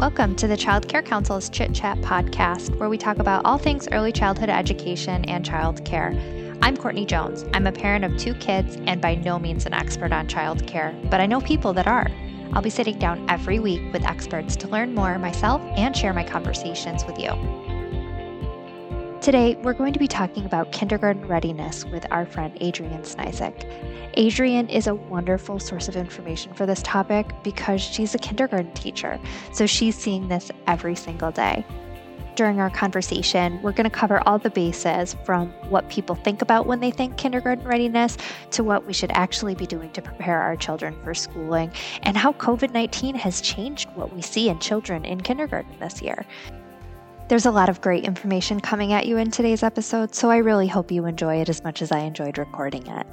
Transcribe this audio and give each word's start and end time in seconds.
Welcome 0.00 0.34
to 0.36 0.48
the 0.48 0.56
Child 0.56 0.88
Care 0.88 1.02
Council's 1.02 1.50
Chit 1.50 1.74
Chat 1.74 1.98
podcast, 1.98 2.74
where 2.78 2.88
we 2.88 2.96
talk 2.96 3.18
about 3.18 3.44
all 3.44 3.58
things 3.58 3.86
early 3.92 4.12
childhood 4.12 4.48
education 4.48 5.26
and 5.26 5.44
child 5.44 5.84
care. 5.84 6.18
I'm 6.62 6.74
Courtney 6.74 7.04
Jones. 7.04 7.44
I'm 7.52 7.66
a 7.66 7.72
parent 7.72 8.06
of 8.06 8.16
two 8.16 8.32
kids 8.32 8.78
and 8.86 9.02
by 9.02 9.16
no 9.16 9.38
means 9.38 9.66
an 9.66 9.74
expert 9.74 10.10
on 10.10 10.26
child 10.26 10.66
care, 10.66 10.98
but 11.10 11.20
I 11.20 11.26
know 11.26 11.42
people 11.42 11.74
that 11.74 11.86
are. 11.86 12.10
I'll 12.54 12.62
be 12.62 12.70
sitting 12.70 12.98
down 12.98 13.28
every 13.28 13.58
week 13.58 13.92
with 13.92 14.06
experts 14.06 14.56
to 14.56 14.68
learn 14.68 14.94
more 14.94 15.18
myself 15.18 15.60
and 15.76 15.94
share 15.94 16.14
my 16.14 16.24
conversations 16.24 17.04
with 17.04 17.18
you. 17.18 17.69
Today, 19.20 19.54
we're 19.56 19.74
going 19.74 19.92
to 19.92 19.98
be 19.98 20.08
talking 20.08 20.46
about 20.46 20.72
kindergarten 20.72 21.28
readiness 21.28 21.84
with 21.84 22.06
our 22.10 22.24
friend 22.24 22.56
Adrienne 22.62 23.02
Snizik. 23.02 23.66
Adrienne 24.16 24.70
is 24.70 24.86
a 24.86 24.94
wonderful 24.94 25.58
source 25.58 25.88
of 25.88 25.96
information 25.96 26.54
for 26.54 26.64
this 26.64 26.82
topic 26.82 27.26
because 27.44 27.82
she's 27.82 28.14
a 28.14 28.18
kindergarten 28.18 28.72
teacher, 28.72 29.20
so 29.52 29.66
she's 29.66 29.94
seeing 29.94 30.28
this 30.28 30.50
every 30.66 30.94
single 30.94 31.30
day. 31.30 31.66
During 32.34 32.60
our 32.60 32.70
conversation, 32.70 33.60
we're 33.60 33.72
going 33.72 33.84
to 33.84 33.94
cover 33.94 34.26
all 34.26 34.38
the 34.38 34.48
bases 34.48 35.14
from 35.26 35.50
what 35.68 35.90
people 35.90 36.14
think 36.14 36.40
about 36.40 36.64
when 36.64 36.80
they 36.80 36.90
think 36.90 37.18
kindergarten 37.18 37.66
readiness 37.66 38.16
to 38.52 38.64
what 38.64 38.86
we 38.86 38.94
should 38.94 39.10
actually 39.12 39.54
be 39.54 39.66
doing 39.66 39.90
to 39.90 40.00
prepare 40.00 40.40
our 40.40 40.56
children 40.56 40.96
for 41.04 41.12
schooling 41.12 41.70
and 42.04 42.16
how 42.16 42.32
COVID 42.32 42.72
19 42.72 43.16
has 43.16 43.42
changed 43.42 43.90
what 43.96 44.14
we 44.14 44.22
see 44.22 44.48
in 44.48 44.58
children 44.60 45.04
in 45.04 45.20
kindergarten 45.20 45.78
this 45.78 46.00
year. 46.00 46.24
There's 47.30 47.46
a 47.46 47.52
lot 47.52 47.68
of 47.68 47.80
great 47.80 48.02
information 48.02 48.58
coming 48.58 48.92
at 48.92 49.06
you 49.06 49.16
in 49.16 49.30
today's 49.30 49.62
episode, 49.62 50.16
so 50.16 50.30
I 50.30 50.38
really 50.38 50.66
hope 50.66 50.90
you 50.90 51.06
enjoy 51.06 51.36
it 51.36 51.48
as 51.48 51.62
much 51.62 51.80
as 51.80 51.92
I 51.92 52.00
enjoyed 52.00 52.38
recording 52.38 52.84
it. 52.88 53.06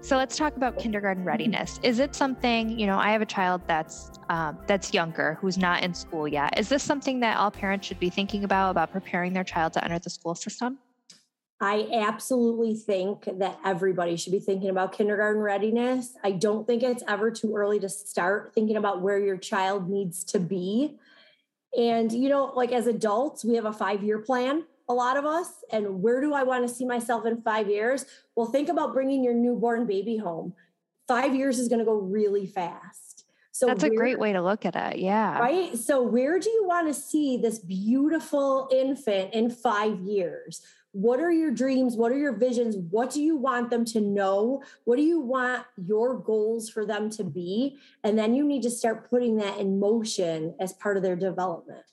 So 0.00 0.16
let's 0.16 0.36
talk 0.36 0.56
about 0.56 0.76
kindergarten 0.76 1.22
readiness. 1.22 1.78
Is 1.84 2.00
it 2.00 2.16
something 2.16 2.76
you 2.76 2.88
know? 2.88 2.98
I 2.98 3.12
have 3.12 3.22
a 3.22 3.26
child 3.26 3.62
that's 3.68 4.10
um, 4.30 4.58
that's 4.66 4.92
younger, 4.92 5.38
who's 5.40 5.56
not 5.56 5.84
in 5.84 5.94
school 5.94 6.26
yet. 6.26 6.58
Is 6.58 6.68
this 6.68 6.82
something 6.82 7.20
that 7.20 7.36
all 7.36 7.52
parents 7.52 7.86
should 7.86 8.00
be 8.00 8.10
thinking 8.10 8.42
about 8.42 8.72
about 8.72 8.90
preparing 8.90 9.32
their 9.32 9.44
child 9.44 9.72
to 9.74 9.84
enter 9.84 10.00
the 10.00 10.10
school 10.10 10.34
system? 10.34 10.76
I 11.60 11.88
absolutely 11.92 12.74
think 12.74 13.28
that 13.38 13.60
everybody 13.64 14.16
should 14.16 14.32
be 14.32 14.40
thinking 14.40 14.70
about 14.70 14.92
kindergarten 14.92 15.40
readiness. 15.40 16.14
I 16.24 16.32
don't 16.32 16.66
think 16.66 16.82
it's 16.82 17.04
ever 17.06 17.30
too 17.30 17.54
early 17.54 17.78
to 17.78 17.88
start 17.88 18.50
thinking 18.54 18.76
about 18.76 19.02
where 19.02 19.20
your 19.20 19.36
child 19.36 19.88
needs 19.88 20.24
to 20.24 20.40
be. 20.40 20.98
And, 21.76 22.10
you 22.10 22.28
know, 22.28 22.52
like 22.54 22.72
as 22.72 22.86
adults, 22.86 23.44
we 23.44 23.54
have 23.54 23.66
a 23.66 23.72
five 23.72 24.02
year 24.02 24.18
plan, 24.18 24.64
a 24.88 24.94
lot 24.94 25.16
of 25.16 25.24
us. 25.24 25.48
And 25.70 26.02
where 26.02 26.20
do 26.20 26.32
I 26.32 26.42
want 26.42 26.66
to 26.66 26.74
see 26.74 26.84
myself 26.84 27.26
in 27.26 27.42
five 27.42 27.68
years? 27.68 28.06
Well, 28.34 28.46
think 28.46 28.68
about 28.68 28.94
bringing 28.94 29.22
your 29.22 29.34
newborn 29.34 29.86
baby 29.86 30.16
home. 30.16 30.54
Five 31.06 31.34
years 31.34 31.58
is 31.58 31.68
going 31.68 31.78
to 31.80 31.84
go 31.84 31.94
really 31.94 32.46
fast. 32.46 33.24
So 33.52 33.66
that's 33.66 33.82
where, 33.82 33.92
a 33.92 33.96
great 33.96 34.18
way 34.18 34.32
to 34.32 34.42
look 34.42 34.66
at 34.66 34.76
it. 34.76 34.98
Yeah. 34.98 35.38
Right. 35.38 35.76
So, 35.78 36.02
where 36.02 36.38
do 36.38 36.50
you 36.50 36.66
want 36.66 36.88
to 36.88 36.94
see 36.94 37.38
this 37.38 37.58
beautiful 37.58 38.68
infant 38.70 39.32
in 39.32 39.48
five 39.48 39.98
years? 40.00 40.60
What 40.96 41.20
are 41.20 41.30
your 41.30 41.50
dreams? 41.50 41.94
What 41.94 42.10
are 42.10 42.16
your 42.16 42.32
visions? 42.32 42.74
What 42.90 43.10
do 43.10 43.22
you 43.22 43.36
want 43.36 43.68
them 43.68 43.84
to 43.86 44.00
know? 44.00 44.62
What 44.84 44.96
do 44.96 45.02
you 45.02 45.20
want 45.20 45.66
your 45.76 46.18
goals 46.18 46.70
for 46.70 46.86
them 46.86 47.10
to 47.10 47.24
be? 47.24 47.76
And 48.02 48.18
then 48.18 48.34
you 48.34 48.42
need 48.42 48.62
to 48.62 48.70
start 48.70 49.10
putting 49.10 49.36
that 49.36 49.58
in 49.58 49.78
motion 49.78 50.54
as 50.58 50.72
part 50.72 50.96
of 50.96 51.02
their 51.02 51.14
development 51.14 51.84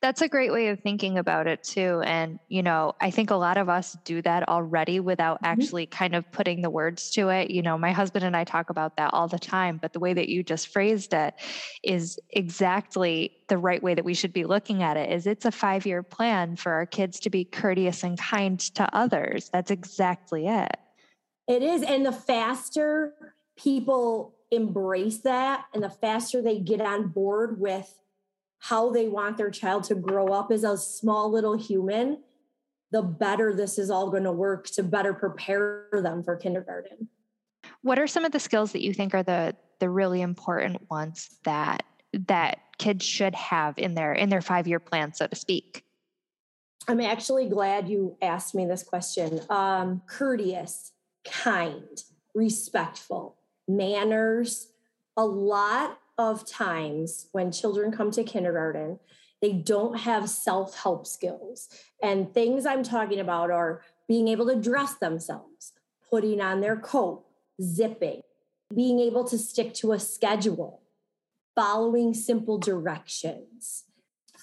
that's 0.00 0.22
a 0.22 0.28
great 0.28 0.52
way 0.52 0.68
of 0.68 0.80
thinking 0.80 1.18
about 1.18 1.46
it 1.46 1.62
too. 1.64 2.00
And, 2.04 2.38
you 2.48 2.62
know, 2.62 2.94
I 3.00 3.10
think 3.10 3.30
a 3.30 3.36
lot 3.36 3.56
of 3.56 3.68
us 3.68 3.96
do 4.04 4.22
that 4.22 4.48
already 4.48 5.00
without 5.00 5.38
mm-hmm. 5.38 5.46
actually 5.46 5.86
kind 5.86 6.14
of 6.14 6.30
putting 6.30 6.62
the 6.62 6.70
words 6.70 7.10
to 7.12 7.28
it. 7.30 7.50
You 7.50 7.62
know, 7.62 7.76
my 7.76 7.92
husband 7.92 8.24
and 8.24 8.36
I 8.36 8.44
talk 8.44 8.70
about 8.70 8.96
that 8.96 9.12
all 9.12 9.28
the 9.28 9.38
time, 9.38 9.78
but 9.80 9.92
the 9.92 9.98
way 9.98 10.14
that 10.14 10.28
you 10.28 10.42
just 10.42 10.68
phrased 10.68 11.14
it 11.14 11.34
is 11.82 12.18
exactly 12.30 13.36
the 13.48 13.58
right 13.58 13.82
way 13.82 13.94
that 13.94 14.04
we 14.04 14.14
should 14.14 14.32
be 14.32 14.44
looking 14.44 14.82
at 14.82 14.96
it 14.96 15.10
is 15.10 15.26
it's 15.26 15.44
a 15.44 15.50
5-year 15.50 16.02
plan 16.02 16.56
for 16.56 16.72
our 16.72 16.86
kids 16.86 17.18
to 17.20 17.30
be 17.30 17.44
courteous 17.44 18.02
and 18.02 18.18
kind 18.18 18.60
to 18.60 18.88
others. 18.94 19.50
That's 19.52 19.70
exactly 19.70 20.46
it. 20.46 20.76
It 21.48 21.62
is 21.62 21.82
and 21.82 22.04
the 22.04 22.12
faster 22.12 23.14
people 23.56 24.34
embrace 24.50 25.18
that 25.18 25.64
and 25.74 25.82
the 25.82 25.90
faster 25.90 26.42
they 26.42 26.60
get 26.60 26.80
on 26.80 27.08
board 27.08 27.60
with 27.60 27.92
how 28.68 28.90
they 28.90 29.06
want 29.08 29.36
their 29.36 29.50
child 29.50 29.84
to 29.84 29.94
grow 29.94 30.28
up 30.28 30.50
as 30.50 30.64
a 30.64 30.76
small 30.76 31.30
little 31.30 31.56
human, 31.56 32.18
the 32.90 33.02
better 33.02 33.54
this 33.54 33.78
is 33.78 33.90
all 33.90 34.10
going 34.10 34.24
to 34.24 34.32
work 34.32 34.66
to 34.66 34.82
better 34.82 35.14
prepare 35.14 35.88
them 35.92 36.22
for 36.24 36.36
kindergarten. 36.36 37.08
What 37.82 37.98
are 37.98 38.08
some 38.08 38.24
of 38.24 38.32
the 38.32 38.40
skills 38.40 38.72
that 38.72 38.82
you 38.82 38.92
think 38.92 39.14
are 39.14 39.22
the 39.22 39.54
the 39.78 39.88
really 39.88 40.20
important 40.20 40.88
ones 40.90 41.28
that 41.44 41.84
that 42.26 42.58
kids 42.78 43.04
should 43.04 43.34
have 43.34 43.78
in 43.78 43.94
their 43.94 44.12
in 44.12 44.30
their 44.30 44.40
5-year 44.40 44.80
plan 44.80 45.12
so 45.14 45.26
to 45.26 45.36
speak? 45.36 45.84
I'm 46.88 47.00
actually 47.00 47.48
glad 47.48 47.88
you 47.88 48.16
asked 48.20 48.54
me 48.54 48.66
this 48.66 48.82
question. 48.82 49.40
Um, 49.48 50.02
courteous, 50.08 50.92
kind, 51.24 52.02
respectful, 52.34 53.36
manners, 53.68 54.68
a 55.16 55.24
lot 55.24 55.98
of 56.18 56.46
times 56.46 57.26
when 57.32 57.52
children 57.52 57.92
come 57.92 58.10
to 58.12 58.24
kindergarten, 58.24 58.98
they 59.42 59.52
don't 59.52 59.98
have 59.98 60.28
self 60.28 60.76
help 60.76 61.06
skills. 61.06 61.68
And 62.02 62.32
things 62.32 62.66
I'm 62.66 62.82
talking 62.82 63.20
about 63.20 63.50
are 63.50 63.82
being 64.08 64.28
able 64.28 64.46
to 64.46 64.56
dress 64.56 64.94
themselves, 64.94 65.72
putting 66.10 66.40
on 66.40 66.60
their 66.60 66.76
coat, 66.76 67.24
zipping, 67.62 68.22
being 68.74 69.00
able 69.00 69.24
to 69.24 69.38
stick 69.38 69.74
to 69.74 69.92
a 69.92 70.00
schedule, 70.00 70.82
following 71.54 72.14
simple 72.14 72.58
directions, 72.58 73.84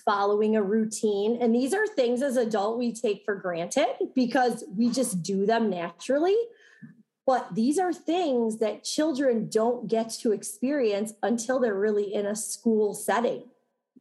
following 0.06 0.56
a 0.56 0.62
routine. 0.62 1.38
And 1.42 1.56
these 1.56 1.74
are 1.74 1.88
things 1.88 2.22
as 2.22 2.38
adult 2.38 2.78
we 2.78 2.94
take 2.94 3.24
for 3.26 3.36
granted 3.36 3.88
because 4.14 4.64
we 4.76 4.90
just 4.90 5.24
do 5.24 5.46
them 5.46 5.70
naturally. 5.70 6.36
But 7.26 7.56
these 7.56 7.80
are 7.80 7.94
things 7.94 8.58
that 8.60 8.84
children 8.84 9.48
don't 9.50 9.88
get 9.88 10.10
to 10.22 10.32
experience 10.32 11.14
until 11.24 11.60
they're 11.60 11.80
really 11.80 12.14
in 12.14 12.26
a 12.26 12.36
school 12.36 12.94
setting. 12.94 13.44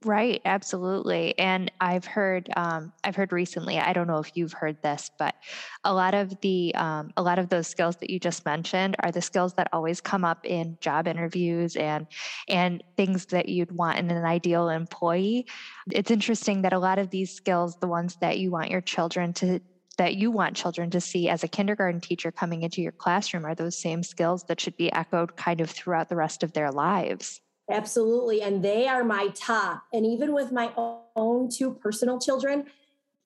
Right, 0.04 0.42
absolutely. 0.44 1.38
And 1.38 1.70
I've 1.80 2.04
heard, 2.04 2.50
um, 2.56 2.92
I've 3.04 3.14
heard 3.14 3.32
recently. 3.32 3.78
I 3.78 3.92
don't 3.92 4.06
know 4.08 4.18
if 4.18 4.32
you've 4.34 4.52
heard 4.52 4.82
this, 4.82 5.10
but 5.18 5.34
a 5.84 5.94
lot 5.94 6.14
of 6.14 6.40
the, 6.40 6.74
um, 6.74 7.12
a 7.16 7.22
lot 7.22 7.38
of 7.38 7.48
those 7.48 7.68
skills 7.68 7.96
that 7.96 8.10
you 8.10 8.18
just 8.18 8.44
mentioned 8.44 8.96
are 9.00 9.12
the 9.12 9.22
skills 9.22 9.54
that 9.54 9.68
always 9.72 10.00
come 10.00 10.24
up 10.24 10.44
in 10.44 10.76
job 10.80 11.06
interviews 11.06 11.76
and 11.76 12.06
and 12.48 12.82
things 12.96 13.26
that 13.26 13.48
you'd 13.48 13.70
want 13.70 13.98
in 13.98 14.10
an 14.10 14.24
ideal 14.24 14.68
employee. 14.68 15.46
It's 15.90 16.10
interesting 16.10 16.62
that 16.62 16.72
a 16.72 16.78
lot 16.78 16.98
of 16.98 17.10
these 17.10 17.32
skills, 17.32 17.76
the 17.76 17.86
ones 17.86 18.16
that 18.16 18.38
you 18.38 18.50
want 18.50 18.70
your 18.70 18.80
children 18.80 19.32
to 19.34 19.60
that 19.98 20.16
you 20.16 20.30
want 20.30 20.56
children 20.56 20.90
to 20.90 21.00
see 21.00 21.28
as 21.28 21.44
a 21.44 21.48
kindergarten 21.48 22.00
teacher 22.00 22.30
coming 22.30 22.62
into 22.62 22.82
your 22.82 22.92
classroom 22.92 23.44
are 23.44 23.54
those 23.54 23.78
same 23.78 24.02
skills 24.02 24.44
that 24.44 24.60
should 24.60 24.76
be 24.76 24.92
echoed 24.92 25.36
kind 25.36 25.60
of 25.60 25.70
throughout 25.70 26.08
the 26.08 26.16
rest 26.16 26.42
of 26.42 26.52
their 26.52 26.70
lives. 26.70 27.40
Absolutely. 27.70 28.42
And 28.42 28.62
they 28.62 28.88
are 28.88 29.04
my 29.04 29.28
top. 29.34 29.84
And 29.92 30.04
even 30.04 30.32
with 30.32 30.52
my 30.52 30.72
own 30.76 31.48
two 31.48 31.74
personal 31.74 32.18
children, 32.18 32.66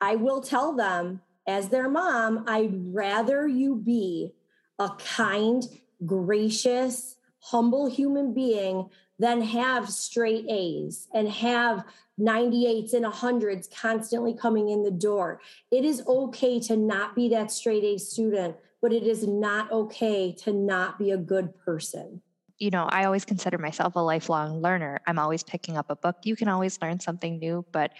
I 0.00 0.16
will 0.16 0.40
tell 0.40 0.74
them 0.74 1.22
as 1.46 1.68
their 1.68 1.88
mom, 1.88 2.44
I'd 2.46 2.94
rather 2.94 3.46
you 3.46 3.76
be 3.76 4.32
a 4.78 4.90
kind, 4.98 5.64
gracious, 6.04 7.16
humble 7.38 7.86
human 7.86 8.34
being 8.34 8.90
than 9.18 9.40
have 9.40 9.88
straight 9.88 10.46
A's 10.48 11.08
and 11.14 11.28
have 11.28 11.84
98s 12.20 12.94
and 12.94 13.04
100s 13.04 13.68
constantly 13.74 14.34
coming 14.34 14.70
in 14.70 14.82
the 14.82 14.90
door. 14.90 15.40
It 15.70 15.84
is 15.84 16.02
okay 16.06 16.60
to 16.60 16.76
not 16.76 17.14
be 17.14 17.28
that 17.30 17.50
straight 17.50 17.84
A 17.84 17.98
student, 17.98 18.56
but 18.82 18.92
it 18.92 19.04
is 19.04 19.26
not 19.26 19.70
okay 19.72 20.32
to 20.40 20.52
not 20.52 20.98
be 20.98 21.10
a 21.10 21.16
good 21.16 21.54
person. 21.64 22.20
You 22.58 22.70
know, 22.70 22.88
I 22.90 23.04
always 23.04 23.24
consider 23.24 23.58
myself 23.58 23.96
a 23.96 24.00
lifelong 24.00 24.62
learner. 24.62 25.00
I'm 25.06 25.18
always 25.18 25.42
picking 25.42 25.76
up 25.76 25.90
a 25.90 25.96
book. 25.96 26.16
You 26.24 26.36
can 26.36 26.48
always 26.48 26.80
learn 26.80 27.00
something 27.00 27.38
new, 27.38 27.66
but 27.72 27.92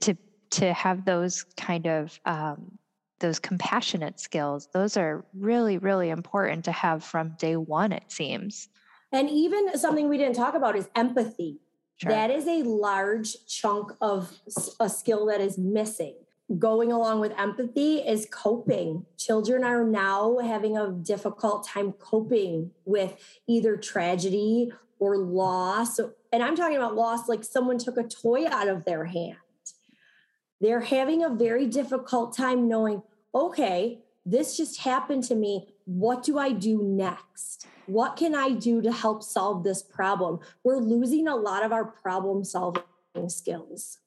to 0.00 0.16
to 0.50 0.72
have 0.72 1.04
those 1.04 1.44
kind 1.56 1.86
of 1.86 2.18
um, 2.24 2.78
those 3.20 3.38
compassionate 3.38 4.18
skills, 4.18 4.68
those 4.72 4.96
are 4.96 5.24
really, 5.32 5.78
really 5.78 6.10
important 6.10 6.64
to 6.64 6.72
have 6.72 7.04
from 7.04 7.36
day 7.38 7.56
one, 7.56 7.92
it 7.92 8.04
seems. 8.08 8.68
And 9.12 9.28
even 9.28 9.76
something 9.78 10.08
we 10.08 10.18
didn't 10.18 10.36
talk 10.36 10.54
about 10.54 10.76
is 10.76 10.88
empathy 10.94 11.60
Sure. 12.00 12.12
That 12.12 12.30
is 12.30 12.48
a 12.48 12.62
large 12.62 13.46
chunk 13.46 13.92
of 14.00 14.40
a 14.80 14.88
skill 14.88 15.26
that 15.26 15.42
is 15.42 15.58
missing. 15.58 16.14
Going 16.58 16.90
along 16.90 17.20
with 17.20 17.38
empathy 17.38 17.98
is 17.98 18.26
coping. 18.32 19.04
Children 19.18 19.64
are 19.64 19.84
now 19.84 20.38
having 20.38 20.78
a 20.78 20.90
difficult 20.90 21.66
time 21.66 21.92
coping 21.92 22.70
with 22.86 23.16
either 23.46 23.76
tragedy 23.76 24.72
or 24.98 25.18
loss. 25.18 26.00
And 26.32 26.42
I'm 26.42 26.56
talking 26.56 26.78
about 26.78 26.96
loss 26.96 27.28
like 27.28 27.44
someone 27.44 27.76
took 27.76 27.98
a 27.98 28.02
toy 28.02 28.46
out 28.48 28.68
of 28.68 28.86
their 28.86 29.04
hand. 29.04 29.36
They're 30.58 30.80
having 30.80 31.22
a 31.22 31.28
very 31.28 31.66
difficult 31.66 32.34
time 32.34 32.66
knowing, 32.66 33.02
okay, 33.34 34.00
this 34.24 34.56
just 34.56 34.80
happened 34.80 35.24
to 35.24 35.34
me. 35.34 35.74
What 35.84 36.22
do 36.22 36.38
I 36.38 36.52
do 36.52 36.82
next? 36.82 37.66
What 37.90 38.14
can 38.14 38.36
I 38.36 38.50
do 38.50 38.80
to 38.82 38.92
help 38.92 39.20
solve 39.24 39.64
this 39.64 39.82
problem? 39.82 40.38
We're 40.62 40.78
losing 40.78 41.26
a 41.26 41.34
lot 41.34 41.64
of 41.64 41.72
our 41.72 41.84
problem 41.84 42.44
solving 42.44 42.84
skills. 43.26 43.98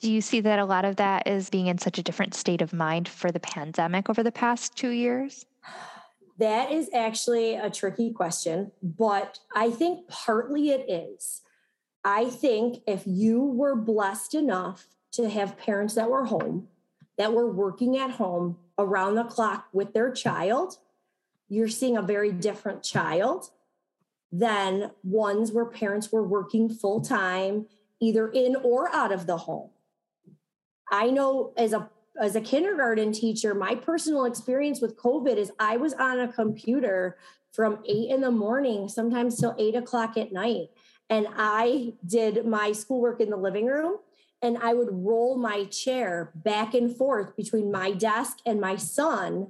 Do 0.00 0.10
you 0.10 0.20
see 0.20 0.40
that 0.40 0.58
a 0.58 0.64
lot 0.64 0.84
of 0.84 0.96
that 0.96 1.28
is 1.28 1.48
being 1.48 1.68
in 1.68 1.78
such 1.78 1.96
a 1.96 2.02
different 2.02 2.34
state 2.34 2.60
of 2.60 2.72
mind 2.72 3.06
for 3.06 3.30
the 3.30 3.38
pandemic 3.38 4.10
over 4.10 4.24
the 4.24 4.32
past 4.32 4.74
two 4.76 4.90
years? 4.90 5.46
That 6.38 6.72
is 6.72 6.88
actually 6.94 7.56
a 7.56 7.68
tricky 7.68 8.14
question, 8.14 8.72
but 8.82 9.40
I 9.54 9.70
think 9.70 10.08
partly 10.08 10.70
it 10.70 10.90
is. 10.90 11.42
I 12.02 12.30
think 12.30 12.78
if 12.86 13.02
you 13.04 13.42
were 13.42 13.76
blessed 13.76 14.34
enough 14.34 14.86
to 15.12 15.28
have 15.28 15.58
parents 15.58 15.96
that 15.96 16.08
were 16.08 16.24
home, 16.24 16.68
that 17.18 17.34
were 17.34 17.52
working 17.52 17.98
at 17.98 18.12
home 18.12 18.56
around 18.78 19.16
the 19.16 19.24
clock 19.24 19.66
with 19.74 19.92
their 19.92 20.10
child, 20.10 20.78
you're 21.50 21.68
seeing 21.68 21.98
a 21.98 22.02
very 22.02 22.32
different 22.32 22.82
child 22.82 23.50
than 24.32 24.92
ones 25.02 25.52
where 25.52 25.66
parents 25.66 26.10
were 26.10 26.26
working 26.26 26.70
full 26.70 27.02
time, 27.02 27.66
either 28.00 28.28
in 28.28 28.56
or 28.56 28.88
out 28.94 29.12
of 29.12 29.26
the 29.26 29.36
home. 29.36 29.70
I 30.90 31.10
know 31.10 31.52
as 31.58 31.74
a 31.74 31.90
as 32.20 32.36
a 32.36 32.40
kindergarten 32.40 33.12
teacher, 33.12 33.54
my 33.54 33.74
personal 33.74 34.24
experience 34.24 34.80
with 34.80 34.96
COVID 34.96 35.36
is 35.36 35.52
I 35.58 35.76
was 35.76 35.94
on 35.94 36.20
a 36.20 36.32
computer 36.32 37.16
from 37.52 37.82
eight 37.88 38.10
in 38.10 38.20
the 38.20 38.30
morning, 38.30 38.88
sometimes 38.88 39.38
till 39.38 39.54
eight 39.58 39.74
o'clock 39.74 40.16
at 40.16 40.32
night. 40.32 40.68
And 41.08 41.26
I 41.36 41.94
did 42.06 42.46
my 42.46 42.72
schoolwork 42.72 43.20
in 43.20 43.30
the 43.30 43.36
living 43.36 43.66
room 43.66 43.98
and 44.42 44.58
I 44.58 44.74
would 44.74 44.88
roll 44.90 45.36
my 45.36 45.64
chair 45.64 46.30
back 46.34 46.74
and 46.74 46.94
forth 46.94 47.36
between 47.36 47.70
my 47.70 47.92
desk 47.92 48.38
and 48.46 48.60
my 48.60 48.76
son, 48.76 49.48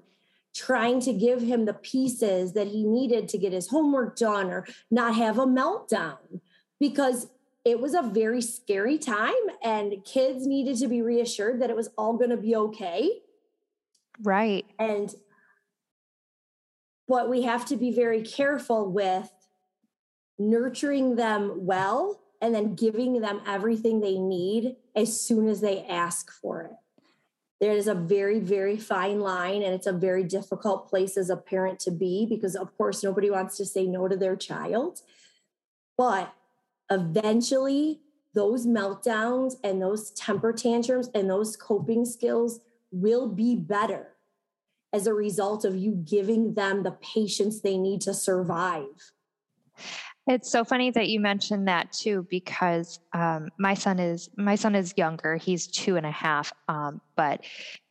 trying 0.55 1.01
to 1.01 1.13
give 1.13 1.41
him 1.41 1.65
the 1.65 1.75
pieces 1.75 2.53
that 2.55 2.69
he 2.69 2.85
needed 2.85 3.29
to 3.29 3.39
get 3.39 3.53
his 3.53 3.69
homework 3.69 4.17
done 4.17 4.51
or 4.51 4.67
not 4.91 5.15
have 5.15 5.39
a 5.39 5.47
meltdown. 5.47 6.41
Because 6.79 7.29
it 7.65 7.81
was 7.81 7.95
a 7.95 8.03
very 8.03 8.41
scary 8.41 8.99
time 8.99 9.33
and 9.63 10.05
kids 10.05 10.47
needed 10.47 10.77
to 10.79 10.89
be 10.89 11.03
reassured 11.03 11.61
that 11.61 11.71
it 11.71 11.77
was 11.77 11.91
all 11.99 12.15
going 12.17 12.31
to 12.31 12.37
be 12.37 12.57
okay 12.57 13.11
right 14.23 14.67
and 14.79 15.15
but 17.09 17.29
we 17.29 17.43
have 17.43 17.67
to 17.67 17.77
be 17.77 17.91
very 17.91 18.23
careful 18.23 18.91
with 18.91 19.31
nurturing 20.39 21.17
them 21.17 21.67
well 21.67 22.21
and 22.41 22.55
then 22.55 22.75
giving 22.75 23.21
them 23.21 23.41
everything 23.47 24.01
they 24.01 24.17
need 24.17 24.77
as 24.97 25.21
soon 25.21 25.49
as 25.49 25.61
they 25.61 25.85
ask 25.87 26.31
for 26.31 26.63
it 26.63 26.73
there 27.61 27.73
is 27.73 27.87
a 27.87 27.95
very 27.95 28.41
very 28.41 28.77
fine 28.77 29.21
line 29.21 29.63
and 29.63 29.75
it's 29.75 29.87
a 29.87 29.93
very 29.93 30.25
difficult 30.25 30.89
place 30.89 31.17
as 31.17 31.31
a 31.31 31.37
parent 31.37 31.79
to 31.81 31.91
be 31.91 32.27
because 32.29 32.57
of 32.57 32.77
course 32.77 33.03
nobody 33.05 33.31
wants 33.31 33.57
to 33.57 33.65
say 33.65 33.87
no 33.87 34.09
to 34.09 34.17
their 34.17 34.37
child 34.37 35.01
but 35.97 36.33
eventually 36.91 38.01
those 38.35 38.67
meltdowns 38.67 39.55
and 39.65 39.83
those 39.83 40.11
temper 40.13 40.53
tantrums 40.53 41.09
and 41.15 41.29
those 41.29 41.57
coping 41.57 42.05
skills 42.05 42.61
will 42.93 43.29
be 43.29 43.57
better 43.57 44.15
as 44.93 45.07
a 45.07 45.15
result 45.15 45.65
of 45.65 45.77
you 45.77 45.93
giving 45.93 46.55
them 46.55 46.83
the 46.83 46.93
patience 46.93 47.61
they 47.61 47.77
need 47.77 48.01
to 48.01 48.13
survive. 48.13 49.13
It's 50.31 50.49
so 50.49 50.63
funny 50.63 50.93
that 50.93 51.09
you 51.09 51.19
mentioned 51.19 51.67
that 51.67 51.91
too, 51.91 52.25
because 52.31 53.01
um, 53.13 53.49
my 53.59 53.75
son 53.75 53.99
is 53.99 54.29
my 54.37 54.55
son 54.55 54.77
is 54.77 54.95
younger. 54.97 55.37
He's 55.37 55.67
two 55.67 55.97
and 55.97 56.07
a 56.07 56.11
half, 56.13 56.53
um, 56.69 57.01
but 57.17 57.45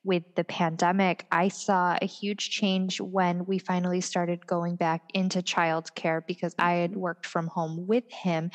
with 0.06 0.24
the 0.36 0.46
pandemic, 0.46 1.26
I 1.34 1.50
saw 1.50 1.98
a 2.02 2.06
huge 2.06 2.50
change 2.50 3.02
when 3.02 3.46
we 3.46 3.60
finally 3.60 4.00
started 4.00 4.48
going 4.48 4.78
back 4.78 5.02
into 5.14 5.42
childcare 5.42 6.26
because 6.26 6.56
I 6.58 6.76
had 6.76 6.96
worked 6.96 7.26
from 7.26 7.48
home 7.48 7.86
with 7.88 8.10
him, 8.10 8.52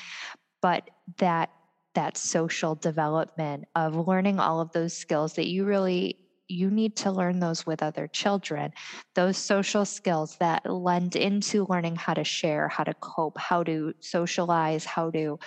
but 0.63 0.89
that 1.19 1.51
that 1.95 2.17
social 2.17 2.77
development 2.77 3.67
of 3.77 4.09
learning 4.09 4.41
all 4.41 4.63
of 4.63 4.73
those 4.73 4.97
skills 4.97 5.35
that 5.35 5.47
you 5.47 5.67
really 5.67 6.24
you 6.49 6.71
need 6.71 6.97
to 6.97 7.11
learn 7.11 7.41
those 7.41 7.67
with 7.67 7.83
other 7.83 8.07
children. 8.09 8.73
Those 9.15 9.37
social 9.37 9.85
skills 9.85 10.37
that 10.41 10.71
lend 10.71 11.17
into 11.17 11.67
learning 11.69 11.97
how 11.97 12.15
to 12.15 12.25
share 12.25 12.69
how 12.69 12.85
to 12.85 12.95
cope 12.95 13.39
how 13.39 13.63
to 13.65 13.95
socialize 14.01 14.85
how 14.85 15.11
to 15.11 15.39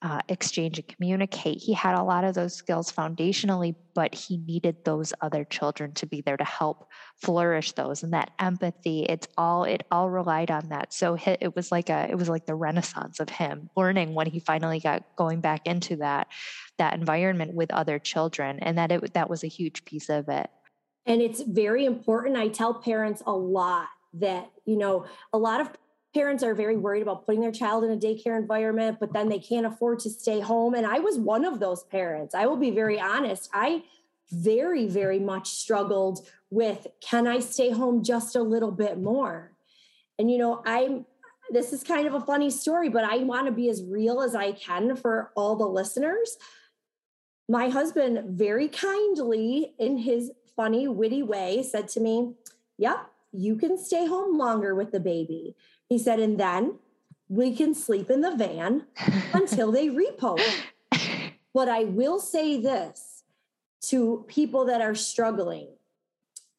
uh, 0.00 0.20
exchange 0.28 0.78
and 0.78 0.86
communicate. 0.86 1.58
He 1.58 1.72
had 1.72 1.96
a 1.96 2.02
lot 2.02 2.22
of 2.22 2.34
those 2.34 2.54
skills 2.54 2.92
foundationally, 2.92 3.74
but 3.94 4.14
he 4.14 4.36
needed 4.36 4.76
those 4.84 5.12
other 5.20 5.44
children 5.44 5.92
to 5.94 6.06
be 6.06 6.20
there 6.20 6.36
to 6.36 6.44
help 6.44 6.88
flourish 7.16 7.72
those 7.72 8.04
and 8.04 8.12
that 8.12 8.30
empathy. 8.38 9.02
It's 9.02 9.26
all 9.36 9.64
it 9.64 9.84
all 9.90 10.08
relied 10.08 10.52
on 10.52 10.68
that. 10.68 10.92
So 10.92 11.16
it 11.24 11.56
was 11.56 11.72
like 11.72 11.90
a 11.90 12.08
it 12.08 12.16
was 12.16 12.28
like 12.28 12.46
the 12.46 12.54
renaissance 12.54 13.18
of 13.18 13.28
him 13.28 13.70
learning 13.76 14.14
when 14.14 14.28
he 14.28 14.38
finally 14.38 14.78
got 14.78 15.04
going 15.16 15.40
back 15.40 15.66
into 15.66 15.96
that 15.96 16.28
that 16.78 16.94
environment 16.94 17.54
with 17.54 17.72
other 17.72 17.98
children, 17.98 18.60
and 18.60 18.78
that 18.78 18.92
it 18.92 19.14
that 19.14 19.28
was 19.28 19.42
a 19.42 19.48
huge 19.48 19.84
piece 19.84 20.08
of 20.08 20.28
it. 20.28 20.48
And 21.06 21.20
it's 21.20 21.42
very 21.42 21.86
important. 21.86 22.36
I 22.36 22.48
tell 22.48 22.74
parents 22.74 23.20
a 23.26 23.32
lot 23.32 23.88
that 24.14 24.48
you 24.64 24.76
know 24.76 25.06
a 25.32 25.38
lot 25.38 25.60
of 25.60 25.70
parents 26.14 26.42
are 26.42 26.54
very 26.54 26.76
worried 26.76 27.02
about 27.02 27.26
putting 27.26 27.40
their 27.40 27.52
child 27.52 27.84
in 27.84 27.90
a 27.90 27.96
daycare 27.96 28.38
environment, 28.38 28.98
but 28.98 29.12
then 29.12 29.28
they 29.28 29.38
can't 29.38 29.66
afford 29.66 29.98
to 30.00 30.10
stay 30.10 30.40
home. 30.40 30.74
And 30.74 30.86
I 30.86 30.98
was 31.00 31.18
one 31.18 31.44
of 31.44 31.60
those 31.60 31.84
parents. 31.84 32.34
I 32.34 32.46
will 32.46 32.56
be 32.56 32.70
very 32.70 32.98
honest. 32.98 33.50
I 33.52 33.84
very, 34.30 34.86
very 34.86 35.18
much 35.18 35.48
struggled 35.48 36.26
with 36.50 36.86
can 37.00 37.26
I 37.26 37.40
stay 37.40 37.70
home 37.70 38.02
just 38.02 38.36
a 38.36 38.42
little 38.42 38.72
bit 38.72 38.98
more? 38.98 39.52
And, 40.18 40.30
you 40.30 40.38
know, 40.38 40.62
I'm, 40.64 41.06
this 41.50 41.72
is 41.72 41.82
kind 41.82 42.06
of 42.06 42.14
a 42.14 42.20
funny 42.20 42.50
story, 42.50 42.88
but 42.88 43.04
I 43.04 43.18
want 43.18 43.46
to 43.46 43.52
be 43.52 43.68
as 43.70 43.82
real 43.82 44.20
as 44.20 44.34
I 44.34 44.52
can 44.52 44.96
for 44.96 45.30
all 45.34 45.56
the 45.56 45.66
listeners. 45.66 46.36
My 47.48 47.68
husband, 47.68 48.36
very 48.36 48.68
kindly, 48.68 49.74
in 49.78 49.98
his 49.98 50.32
funny, 50.56 50.88
witty 50.88 51.22
way, 51.22 51.62
said 51.62 51.88
to 51.88 52.00
me, 52.00 52.34
Yep, 52.76 53.10
you 53.32 53.56
can 53.56 53.78
stay 53.78 54.06
home 54.06 54.36
longer 54.36 54.74
with 54.74 54.92
the 54.92 55.00
baby. 55.00 55.56
He 55.88 55.98
said, 55.98 56.20
and 56.20 56.38
then 56.38 56.78
we 57.28 57.54
can 57.54 57.74
sleep 57.74 58.10
in 58.10 58.20
the 58.20 58.34
van 58.34 58.86
until 59.32 59.72
they 59.72 59.88
repo 59.88 60.38
But 61.54 61.68
I 61.68 61.84
will 61.84 62.18
say 62.18 62.60
this 62.60 63.24
to 63.82 64.24
people 64.28 64.64
that 64.66 64.80
are 64.80 64.94
struggling. 64.94 65.68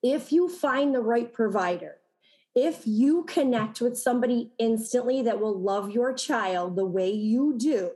If 0.02 0.32
you 0.32 0.50
find 0.50 0.94
the 0.94 1.02
right 1.02 1.32
provider, 1.32 1.98
if 2.56 2.82
you 2.86 3.24
connect 3.24 3.82
with 3.82 3.98
somebody 3.98 4.52
instantly 4.58 5.22
that 5.22 5.40
will 5.40 5.58
love 5.58 5.92
your 5.92 6.14
child 6.14 6.76
the 6.76 6.86
way 6.86 7.12
you 7.12 7.56
do, 7.58 7.92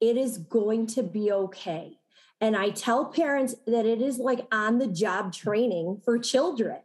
it 0.00 0.16
is 0.16 0.38
going 0.38 0.86
to 0.88 1.02
be 1.02 1.30
okay. 1.30 1.98
And 2.40 2.56
I 2.56 2.70
tell 2.70 3.06
parents 3.06 3.54
that 3.66 3.86
it 3.86 4.02
is 4.02 4.18
like 4.18 4.46
on 4.52 4.78
the 4.78 4.86
job 4.86 5.32
training 5.32 6.00
for 6.04 6.18
children 6.18 6.80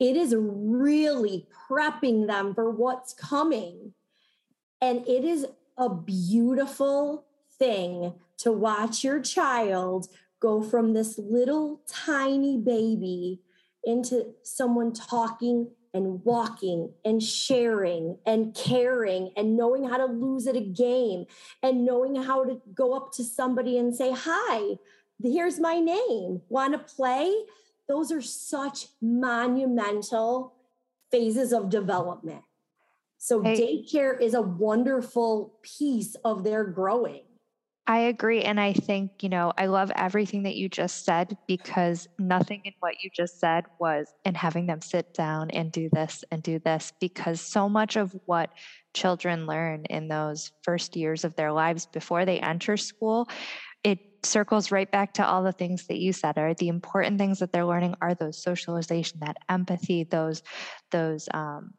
it 0.00 0.16
is 0.16 0.34
really 0.36 1.46
prepping 1.68 2.26
them 2.26 2.54
for 2.54 2.70
what's 2.70 3.12
coming. 3.12 3.94
And 4.80 5.06
it 5.08 5.24
is 5.24 5.46
a 5.76 5.88
beautiful 5.88 7.24
thing 7.58 8.14
to 8.38 8.52
watch 8.52 9.02
your 9.02 9.20
child 9.20 10.08
go 10.40 10.62
from 10.62 10.92
this 10.92 11.18
little 11.18 11.80
tiny 11.88 12.56
baby 12.56 13.40
into 13.84 14.34
someone 14.42 14.92
talking 14.92 15.68
and 15.94 16.22
walking 16.24 16.92
and 17.04 17.22
sharing 17.22 18.18
and 18.26 18.54
caring 18.54 19.32
and 19.36 19.56
knowing 19.56 19.88
how 19.88 19.96
to 19.96 20.04
lose 20.04 20.46
at 20.46 20.54
a 20.54 20.60
game 20.60 21.24
and 21.62 21.84
knowing 21.84 22.14
how 22.22 22.44
to 22.44 22.60
go 22.74 22.94
up 22.94 23.10
to 23.12 23.24
somebody 23.24 23.78
and 23.78 23.94
say, 23.96 24.12
Hi, 24.14 24.76
here's 25.22 25.58
my 25.58 25.80
name. 25.80 26.42
Want 26.48 26.74
to 26.74 26.94
play? 26.94 27.34
Those 27.88 28.12
are 28.12 28.22
such 28.22 28.88
monumental 29.00 30.54
phases 31.10 31.52
of 31.52 31.70
development. 31.70 32.42
So 33.16 33.42
hey, 33.42 33.84
daycare 33.92 34.20
is 34.20 34.34
a 34.34 34.42
wonderful 34.42 35.54
piece 35.62 36.14
of 36.24 36.44
their 36.44 36.64
growing. 36.64 37.22
I 37.88 38.00
agree. 38.00 38.42
And 38.42 38.60
I 38.60 38.74
think, 38.74 39.22
you 39.22 39.30
know, 39.30 39.50
I 39.56 39.64
love 39.64 39.90
everything 39.96 40.42
that 40.42 40.56
you 40.56 40.68
just 40.68 41.06
said 41.06 41.38
because 41.46 42.06
nothing 42.18 42.60
in 42.66 42.74
what 42.80 43.02
you 43.02 43.08
just 43.16 43.40
said 43.40 43.64
was 43.80 44.12
in 44.26 44.34
having 44.34 44.66
them 44.66 44.82
sit 44.82 45.14
down 45.14 45.50
and 45.52 45.72
do 45.72 45.88
this 45.90 46.22
and 46.30 46.42
do 46.42 46.58
this 46.58 46.92
because 47.00 47.40
so 47.40 47.66
much 47.66 47.96
of 47.96 48.14
what 48.26 48.50
children 48.92 49.46
learn 49.46 49.86
in 49.86 50.06
those 50.06 50.52
first 50.62 50.96
years 50.96 51.24
of 51.24 51.34
their 51.36 51.50
lives 51.50 51.86
before 51.86 52.26
they 52.26 52.38
enter 52.40 52.76
school 52.76 53.26
circles 54.22 54.70
right 54.70 54.90
back 54.90 55.14
to 55.14 55.26
all 55.26 55.42
the 55.42 55.52
things 55.52 55.86
that 55.86 55.98
you 55.98 56.12
said 56.12 56.38
are 56.38 56.54
the 56.54 56.68
important 56.68 57.18
things 57.18 57.38
that 57.38 57.52
they're 57.52 57.66
learning 57.66 57.94
are 58.00 58.14
those 58.14 58.42
socialization 58.42 59.20
that 59.20 59.36
empathy 59.48 60.04
those 60.04 60.42
those 60.90 61.28
um, 61.34 61.72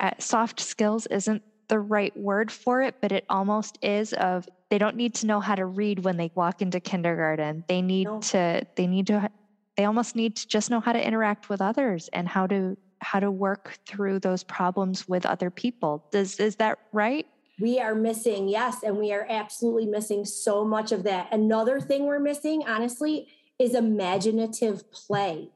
uh, 0.00 0.10
soft 0.18 0.60
skills 0.60 1.06
isn't 1.06 1.42
the 1.68 1.78
right 1.78 2.14
word 2.16 2.50
for 2.50 2.82
it 2.82 2.96
but 3.00 3.12
it 3.12 3.24
almost 3.28 3.78
is 3.82 4.12
of 4.14 4.48
they 4.70 4.78
don't 4.78 4.96
need 4.96 5.14
to 5.14 5.26
know 5.26 5.40
how 5.40 5.54
to 5.54 5.64
read 5.64 6.04
when 6.04 6.16
they 6.16 6.30
walk 6.34 6.60
into 6.60 6.80
kindergarten 6.80 7.64
they 7.68 7.80
need 7.80 8.04
no. 8.04 8.20
to 8.20 8.66
they 8.76 8.86
need 8.86 9.06
to 9.06 9.30
they 9.76 9.84
almost 9.84 10.14
need 10.14 10.36
to 10.36 10.46
just 10.46 10.70
know 10.70 10.80
how 10.80 10.92
to 10.92 11.04
interact 11.04 11.48
with 11.48 11.60
others 11.60 12.08
and 12.12 12.28
how 12.28 12.46
to 12.46 12.76
how 13.04 13.20
to 13.20 13.30
work 13.30 13.78
through 13.86 14.18
those 14.18 14.42
problems 14.42 15.06
with 15.06 15.26
other 15.26 15.50
people. 15.50 16.04
Does 16.10 16.40
is 16.40 16.56
that 16.56 16.78
right? 16.92 17.26
We 17.60 17.78
are 17.78 17.94
missing, 17.94 18.48
yes, 18.48 18.82
and 18.82 18.98
we 18.98 19.12
are 19.12 19.26
absolutely 19.28 19.86
missing 19.86 20.24
so 20.24 20.64
much 20.64 20.90
of 20.90 21.04
that. 21.04 21.32
Another 21.32 21.80
thing 21.80 22.04
we're 22.04 22.18
missing, 22.18 22.64
honestly, 22.66 23.28
is 23.58 23.74
imaginative 23.74 24.90
play. 24.90 25.50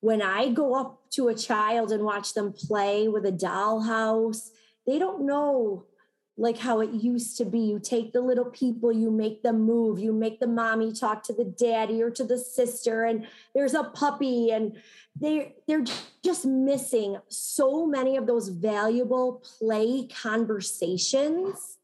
When 0.00 0.22
I 0.22 0.50
go 0.50 0.74
up 0.74 1.10
to 1.10 1.28
a 1.28 1.34
child 1.34 1.92
and 1.92 2.04
watch 2.04 2.32
them 2.32 2.52
play 2.52 3.08
with 3.08 3.26
a 3.26 3.32
dollhouse, 3.32 4.50
they 4.86 4.98
don't 4.98 5.26
know 5.26 5.84
like 6.38 6.56
how 6.56 6.80
it 6.80 6.90
used 6.92 7.36
to 7.36 7.44
be. 7.44 7.58
You 7.58 7.80
take 7.80 8.12
the 8.12 8.20
little 8.20 8.44
people, 8.44 8.92
you 8.92 9.10
make 9.10 9.42
them 9.42 9.60
move, 9.62 9.98
you 9.98 10.12
make 10.12 10.38
the 10.38 10.46
mommy 10.46 10.92
talk 10.92 11.24
to 11.24 11.32
the 11.32 11.44
daddy 11.44 12.00
or 12.00 12.10
to 12.12 12.24
the 12.24 12.38
sister, 12.38 13.04
and 13.04 13.26
there's 13.54 13.74
a 13.74 13.84
puppy, 13.84 14.50
and 14.50 14.78
they 15.20 15.56
they're 15.66 15.84
just 16.24 16.46
missing 16.46 17.18
so 17.28 17.86
many 17.86 18.16
of 18.16 18.26
those 18.26 18.48
valuable 18.48 19.42
play 19.58 20.06
conversations. 20.06 21.78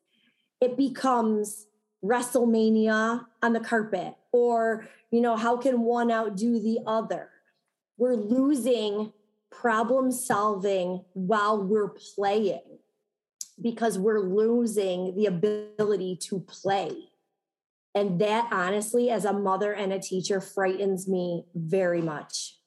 It 0.61 0.77
becomes 0.77 1.67
WrestleMania 2.05 3.27
on 3.43 3.53
the 3.53 3.61
carpet, 3.61 4.15
or 4.33 4.87
you 5.11 5.21
know, 5.21 5.37
how 5.37 5.57
can 5.57 5.81
one 5.81 6.13
outdo 6.13 6.61
the 6.61 6.79
other? 6.87 7.29
We're 7.97 8.15
losing 8.15 9.13
problem 9.51 10.11
solving 10.13 11.05
while 11.13 11.63
we're 11.63 11.89
playing 11.89 12.74
because 13.61 13.99
we're 13.99 14.21
losing 14.21 15.15
the 15.17 15.27
ability 15.27 16.17
to 16.23 16.41
play. 16.41 16.91
And 17.95 18.21
that 18.21 18.49
honestly, 18.53 19.11
as 19.11 19.25
a 19.25 19.33
mother 19.33 19.73
and 19.73 19.93
a 19.93 20.01
teacher, 20.01 20.41
frightens 20.41 21.09
me 21.09 21.45
very 21.55 22.03
much. 22.03 22.59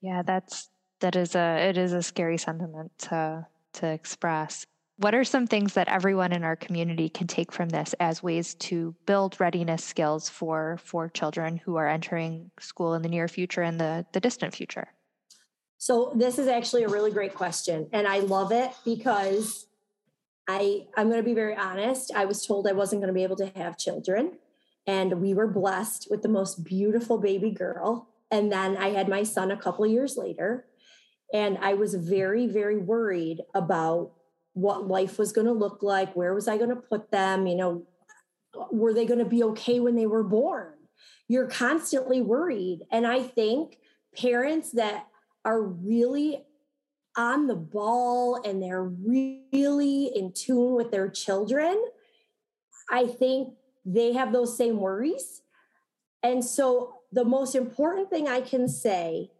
Yeah, 0.00 0.22
that's 0.22 0.70
that 1.00 1.16
is 1.16 1.34
a 1.34 1.68
it 1.68 1.76
is 1.76 1.92
a 1.92 2.02
scary 2.02 2.38
sentiment 2.38 2.92
to 2.98 3.46
to 3.74 3.86
express. 3.86 4.66
What 4.96 5.14
are 5.14 5.24
some 5.24 5.46
things 5.46 5.74
that 5.74 5.88
everyone 5.88 6.32
in 6.32 6.44
our 6.44 6.54
community 6.56 7.08
can 7.08 7.26
take 7.26 7.50
from 7.52 7.68
this 7.68 7.94
as 7.98 8.22
ways 8.22 8.54
to 8.54 8.94
build 9.06 9.38
readiness 9.40 9.84
skills 9.84 10.28
for 10.30 10.78
for 10.82 11.08
children 11.08 11.58
who 11.58 11.76
are 11.76 11.88
entering 11.88 12.50
school 12.60 12.94
in 12.94 13.02
the 13.02 13.08
near 13.08 13.28
future 13.28 13.62
and 13.62 13.78
the, 13.78 14.06
the 14.12 14.20
distant 14.20 14.54
future? 14.54 14.88
So 15.78 16.12
this 16.14 16.38
is 16.38 16.48
actually 16.48 16.84
a 16.84 16.88
really 16.88 17.10
great 17.10 17.34
question. 17.34 17.88
And 17.92 18.06
I 18.06 18.20
love 18.20 18.52
it 18.52 18.70
because 18.84 19.66
I 20.48 20.86
I'm 20.96 21.08
going 21.08 21.20
to 21.20 21.28
be 21.28 21.34
very 21.34 21.56
honest. 21.56 22.12
I 22.14 22.24
was 22.24 22.46
told 22.46 22.66
I 22.66 22.72
wasn't 22.72 23.00
going 23.00 23.12
to 23.12 23.18
be 23.18 23.22
able 23.22 23.36
to 23.36 23.52
have 23.56 23.78
children, 23.78 24.38
and 24.86 25.20
we 25.20 25.34
were 25.34 25.46
blessed 25.46 26.08
with 26.10 26.22
the 26.22 26.28
most 26.28 26.64
beautiful 26.64 27.18
baby 27.18 27.50
girl. 27.50 28.08
And 28.30 28.50
then 28.50 28.76
I 28.76 28.88
had 28.88 29.08
my 29.08 29.22
son 29.22 29.50
a 29.50 29.56
couple 29.56 29.86
years 29.86 30.16
later, 30.16 30.66
and 31.32 31.58
I 31.58 31.74
was 31.74 31.94
very 31.94 32.46
very 32.46 32.78
worried 32.78 33.40
about 33.54 34.12
what 34.52 34.86
life 34.86 35.18
was 35.18 35.32
going 35.32 35.46
to 35.46 35.52
look 35.52 35.82
like. 35.82 36.14
Where 36.14 36.34
was 36.34 36.48
I 36.48 36.58
going 36.58 36.70
to 36.70 36.76
put 36.76 37.10
them? 37.10 37.46
You 37.46 37.56
know, 37.56 37.86
were 38.70 38.92
they 38.92 39.06
going 39.06 39.18
to 39.18 39.24
be 39.24 39.42
okay 39.44 39.80
when 39.80 39.96
they 39.96 40.06
were 40.06 40.24
born? 40.24 40.74
You're 41.26 41.48
constantly 41.48 42.20
worried, 42.20 42.80
and 42.92 43.06
I 43.06 43.22
think 43.22 43.78
parents 44.16 44.72
that 44.72 45.06
are 45.44 45.62
really 45.62 46.44
on 47.16 47.46
the 47.46 47.54
ball 47.54 48.40
and 48.44 48.62
they're 48.62 48.82
really 48.82 50.06
in 50.14 50.32
tune 50.32 50.74
with 50.74 50.90
their 50.90 51.08
children, 51.08 51.82
I 52.90 53.06
think 53.06 53.54
they 53.84 54.12
have 54.12 54.32
those 54.32 54.56
same 54.56 54.78
worries. 54.78 55.42
And 56.22 56.44
so, 56.44 56.94
the 57.12 57.24
most 57.24 57.54
important 57.54 58.10
thing 58.10 58.28
I 58.28 58.40
can 58.40 58.66
say 58.66 59.30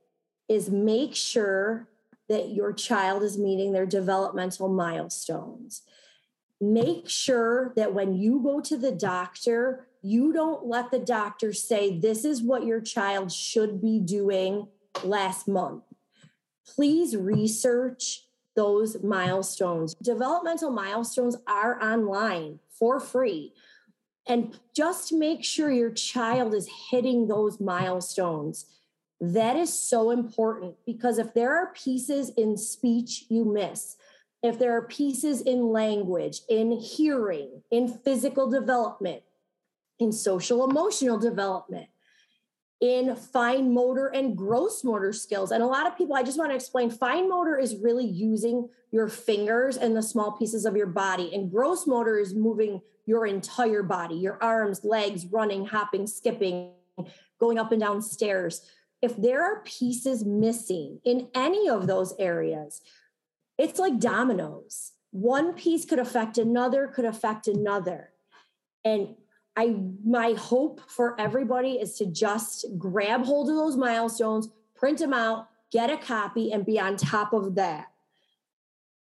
is 0.48 0.70
make 0.70 1.16
sure 1.16 1.88
that 2.28 2.50
your 2.50 2.72
child 2.72 3.22
is 3.22 3.36
meeting 3.36 3.72
their 3.72 3.86
developmental 3.86 4.68
milestones. 4.68 5.82
Make 6.60 7.08
sure 7.08 7.72
that 7.76 7.92
when 7.92 8.14
you 8.14 8.40
go 8.40 8.60
to 8.60 8.76
the 8.76 8.92
doctor, 8.92 9.88
you 10.02 10.32
don't 10.32 10.66
let 10.66 10.90
the 10.90 11.00
doctor 11.00 11.52
say, 11.52 11.98
This 11.98 12.24
is 12.24 12.42
what 12.42 12.64
your 12.64 12.80
child 12.80 13.32
should 13.32 13.80
be 13.80 13.98
doing 13.98 14.68
last 15.02 15.48
month 15.48 15.82
please 16.66 17.16
research 17.16 18.24
those 18.56 19.02
milestones. 19.02 19.94
Developmental 19.94 20.70
milestones 20.70 21.36
are 21.46 21.82
online 21.82 22.60
for 22.70 23.00
free. 23.00 23.52
And 24.26 24.58
just 24.74 25.12
make 25.12 25.44
sure 25.44 25.70
your 25.70 25.90
child 25.90 26.54
is 26.54 26.68
hitting 26.90 27.28
those 27.28 27.60
milestones. 27.60 28.66
That 29.20 29.56
is 29.56 29.72
so 29.72 30.10
important 30.10 30.76
because 30.86 31.18
if 31.18 31.34
there 31.34 31.54
are 31.56 31.72
pieces 31.74 32.30
in 32.30 32.56
speech 32.56 33.24
you 33.28 33.44
miss, 33.44 33.96
if 34.42 34.58
there 34.58 34.76
are 34.76 34.82
pieces 34.82 35.40
in 35.40 35.68
language, 35.68 36.40
in 36.48 36.72
hearing, 36.72 37.62
in 37.70 37.88
physical 37.88 38.50
development, 38.50 39.22
in 39.98 40.12
social 40.12 40.68
emotional 40.68 41.18
development, 41.18 41.86
in 42.80 43.16
fine 43.16 43.72
motor 43.72 44.08
and 44.08 44.36
gross 44.36 44.84
motor 44.84 45.12
skills. 45.12 45.52
And 45.52 45.62
a 45.62 45.66
lot 45.66 45.86
of 45.86 45.96
people, 45.96 46.16
I 46.16 46.22
just 46.22 46.38
want 46.38 46.50
to 46.50 46.56
explain 46.56 46.90
fine 46.90 47.28
motor 47.28 47.58
is 47.58 47.76
really 47.76 48.04
using 48.04 48.68
your 48.90 49.08
fingers 49.08 49.76
and 49.76 49.96
the 49.96 50.02
small 50.02 50.32
pieces 50.32 50.64
of 50.64 50.76
your 50.76 50.86
body, 50.86 51.34
and 51.34 51.50
gross 51.50 51.86
motor 51.86 52.18
is 52.18 52.34
moving 52.34 52.80
your 53.06 53.26
entire 53.26 53.82
body, 53.82 54.14
your 54.14 54.42
arms, 54.42 54.84
legs, 54.84 55.26
running, 55.26 55.66
hopping, 55.66 56.06
skipping, 56.06 56.72
going 57.40 57.58
up 57.58 57.72
and 57.72 57.80
down 57.80 58.00
stairs. 58.00 58.62
If 59.02 59.16
there 59.16 59.42
are 59.42 59.62
pieces 59.64 60.24
missing 60.24 61.00
in 61.04 61.28
any 61.34 61.68
of 61.68 61.86
those 61.86 62.14
areas, 62.18 62.80
it's 63.58 63.78
like 63.78 63.98
dominoes. 63.98 64.92
One 65.10 65.52
piece 65.52 65.84
could 65.84 65.98
affect 65.98 66.38
another, 66.38 66.86
could 66.88 67.04
affect 67.04 67.46
another. 67.46 68.10
And 68.84 69.16
I 69.56 69.76
my 70.04 70.32
hope 70.32 70.80
for 70.88 71.18
everybody 71.20 71.72
is 71.72 71.96
to 71.98 72.06
just 72.06 72.66
grab 72.76 73.24
hold 73.24 73.48
of 73.48 73.56
those 73.56 73.76
milestones, 73.76 74.48
print 74.74 74.98
them 74.98 75.12
out, 75.12 75.48
get 75.70 75.90
a 75.90 75.96
copy, 75.96 76.52
and 76.52 76.66
be 76.66 76.78
on 76.80 76.96
top 76.96 77.32
of 77.32 77.54
that. 77.54 77.92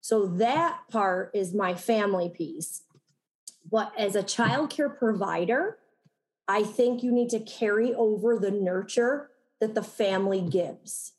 So 0.00 0.26
that 0.26 0.80
part 0.90 1.32
is 1.34 1.52
my 1.52 1.74
family 1.74 2.28
piece. 2.28 2.82
But 3.70 3.92
as 3.98 4.14
a 4.14 4.22
childcare 4.22 4.96
provider, 4.96 5.78
I 6.46 6.62
think 6.62 7.02
you 7.02 7.12
need 7.12 7.28
to 7.30 7.40
carry 7.40 7.92
over 7.94 8.38
the 8.38 8.50
nurture 8.50 9.30
that 9.60 9.74
the 9.74 9.82
family 9.82 10.40
gives. 10.40 11.12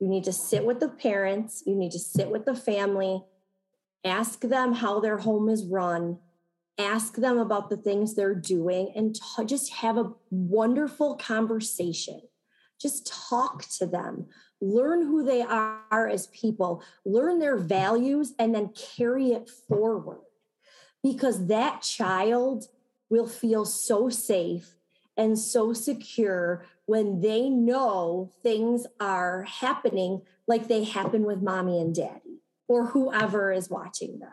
You 0.00 0.08
need 0.08 0.24
to 0.24 0.32
sit 0.32 0.64
with 0.64 0.80
the 0.80 0.88
parents, 0.88 1.62
you 1.66 1.74
need 1.74 1.92
to 1.92 1.98
sit 1.98 2.30
with 2.30 2.46
the 2.46 2.54
family, 2.54 3.24
ask 4.04 4.40
them 4.40 4.74
how 4.74 5.00
their 5.00 5.18
home 5.18 5.48
is 5.48 5.64
run, 5.64 6.18
ask 6.78 7.16
them 7.16 7.38
about 7.38 7.70
the 7.70 7.76
things 7.76 8.14
they're 8.14 8.34
doing 8.34 8.92
and 8.96 9.14
t- 9.14 9.44
just 9.44 9.72
have 9.74 9.96
a 9.96 10.12
wonderful 10.30 11.16
conversation. 11.16 12.20
Just 12.80 13.06
talk 13.30 13.64
to 13.78 13.86
them, 13.86 14.26
learn 14.60 15.02
who 15.02 15.24
they 15.24 15.42
are 15.42 16.08
as 16.08 16.26
people, 16.28 16.82
learn 17.04 17.38
their 17.38 17.56
values, 17.56 18.32
and 18.38 18.54
then 18.54 18.70
carry 18.96 19.28
it 19.28 19.48
forward 19.48 20.20
because 21.02 21.46
that 21.46 21.82
child 21.82 22.64
will 23.10 23.28
feel 23.28 23.64
so 23.64 24.08
safe 24.08 24.74
and 25.16 25.38
so 25.38 25.72
secure 25.72 26.64
when 26.86 27.20
they 27.20 27.48
know 27.48 28.32
things 28.42 28.86
are 28.98 29.42
happening 29.42 30.22
like 30.48 30.66
they 30.66 30.82
happen 30.84 31.24
with 31.24 31.40
mommy 31.40 31.80
and 31.80 31.94
daddy 31.94 32.40
or 32.66 32.86
whoever 32.86 33.52
is 33.52 33.70
watching 33.70 34.18
them. 34.18 34.30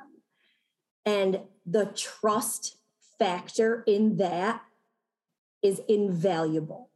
And 1.05 1.41
the 1.65 1.85
trust 1.85 2.77
factor 3.19 3.83
in 3.85 4.17
that 4.17 4.61
is 5.61 5.81
invaluable. 5.87 6.89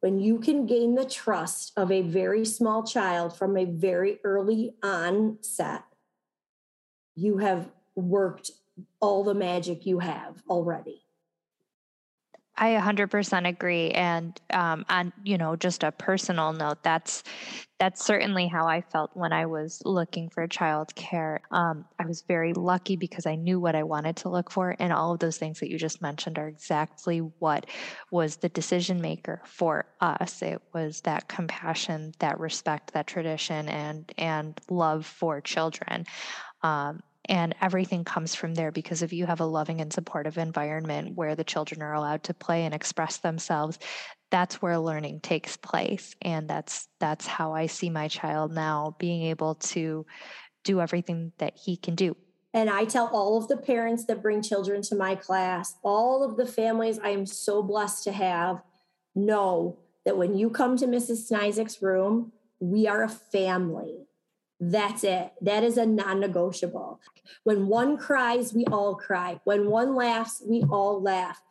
When 0.00 0.20
you 0.20 0.38
can 0.38 0.66
gain 0.66 0.94
the 0.94 1.06
trust 1.06 1.72
of 1.76 1.90
a 1.90 2.02
very 2.02 2.44
small 2.44 2.84
child 2.84 3.36
from 3.36 3.56
a 3.56 3.64
very 3.64 4.20
early 4.22 4.74
onset, 4.82 5.84
you 7.16 7.38
have 7.38 7.70
worked 7.94 8.50
all 9.00 9.24
the 9.24 9.34
magic 9.34 9.86
you 9.86 10.00
have 10.00 10.42
already. 10.48 11.03
I 12.56 12.70
100% 12.76 13.48
agree. 13.48 13.90
And 13.90 14.40
um, 14.52 14.84
on 14.88 15.12
you 15.24 15.38
know 15.38 15.56
just 15.56 15.82
a 15.82 15.90
personal 15.90 16.52
note, 16.52 16.82
that's 16.84 17.24
that's 17.80 18.04
certainly 18.04 18.46
how 18.46 18.66
I 18.66 18.80
felt 18.80 19.10
when 19.14 19.32
I 19.32 19.46
was 19.46 19.82
looking 19.84 20.30
for 20.30 20.46
childcare. 20.46 21.40
Um, 21.50 21.84
I 21.98 22.06
was 22.06 22.22
very 22.22 22.52
lucky 22.52 22.94
because 22.94 23.26
I 23.26 23.34
knew 23.34 23.58
what 23.58 23.74
I 23.74 23.82
wanted 23.82 24.16
to 24.18 24.28
look 24.28 24.52
for, 24.52 24.76
and 24.78 24.92
all 24.92 25.12
of 25.12 25.18
those 25.18 25.36
things 25.36 25.58
that 25.60 25.70
you 25.70 25.78
just 25.78 26.00
mentioned 26.00 26.38
are 26.38 26.46
exactly 26.46 27.18
what 27.18 27.66
was 28.12 28.36
the 28.36 28.48
decision 28.48 29.00
maker 29.00 29.42
for 29.44 29.86
us. 30.00 30.40
It 30.40 30.62
was 30.72 31.00
that 31.00 31.28
compassion, 31.28 32.12
that 32.20 32.38
respect, 32.38 32.92
that 32.92 33.08
tradition, 33.08 33.68
and 33.68 34.12
and 34.16 34.60
love 34.70 35.06
for 35.06 35.40
children. 35.40 36.06
Um, 36.62 37.02
and 37.26 37.54
everything 37.60 38.04
comes 38.04 38.34
from 38.34 38.54
there 38.54 38.70
because 38.70 39.02
if 39.02 39.12
you 39.12 39.26
have 39.26 39.40
a 39.40 39.46
loving 39.46 39.80
and 39.80 39.92
supportive 39.92 40.38
environment 40.38 41.14
where 41.14 41.34
the 41.34 41.44
children 41.44 41.82
are 41.82 41.94
allowed 41.94 42.22
to 42.24 42.34
play 42.34 42.64
and 42.64 42.74
express 42.74 43.18
themselves 43.18 43.78
that's 44.30 44.60
where 44.60 44.78
learning 44.78 45.20
takes 45.20 45.56
place 45.56 46.14
and 46.22 46.48
that's 46.48 46.88
that's 47.00 47.26
how 47.26 47.52
i 47.52 47.66
see 47.66 47.90
my 47.90 48.08
child 48.08 48.52
now 48.52 48.94
being 48.98 49.22
able 49.22 49.54
to 49.56 50.04
do 50.64 50.80
everything 50.80 51.32
that 51.38 51.56
he 51.56 51.76
can 51.76 51.94
do 51.94 52.16
and 52.54 52.70
I 52.70 52.84
tell 52.84 53.08
all 53.08 53.36
of 53.36 53.48
the 53.48 53.56
parents 53.56 54.04
that 54.04 54.22
bring 54.22 54.40
children 54.40 54.80
to 54.82 54.94
my 54.94 55.16
class, 55.16 55.74
all 55.82 56.22
of 56.22 56.36
the 56.36 56.46
families 56.46 57.00
I 57.00 57.08
am 57.08 57.26
so 57.26 57.64
blessed 57.64 58.04
to 58.04 58.12
have, 58.12 58.62
know 59.16 59.76
that 60.04 60.16
when 60.16 60.38
you 60.38 60.50
come 60.50 60.76
to 60.76 60.86
Mrs. 60.86 61.28
Snizek's 61.28 61.82
room, 61.82 62.32
we 62.60 62.86
are 62.86 63.02
a 63.02 63.08
family. 63.08 64.06
That's 64.60 65.04
it. 65.04 65.32
That 65.40 65.64
is 65.64 65.76
a 65.76 65.86
non 65.86 66.20
negotiable. 66.20 67.00
When 67.42 67.66
one 67.66 67.96
cries, 67.96 68.54
we 68.54 68.64
all 68.66 68.94
cry. 68.94 69.40
When 69.44 69.68
one 69.68 69.94
laughs, 69.94 70.42
we 70.46 70.62
all 70.62 71.02
laugh. 71.02 71.42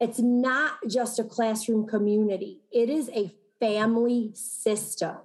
It's 0.00 0.18
not 0.18 0.74
just 0.88 1.18
a 1.18 1.24
classroom 1.24 1.86
community, 1.86 2.60
it 2.72 2.90
is 2.90 3.10
a 3.10 3.34
family 3.60 4.32
system. 4.34 5.16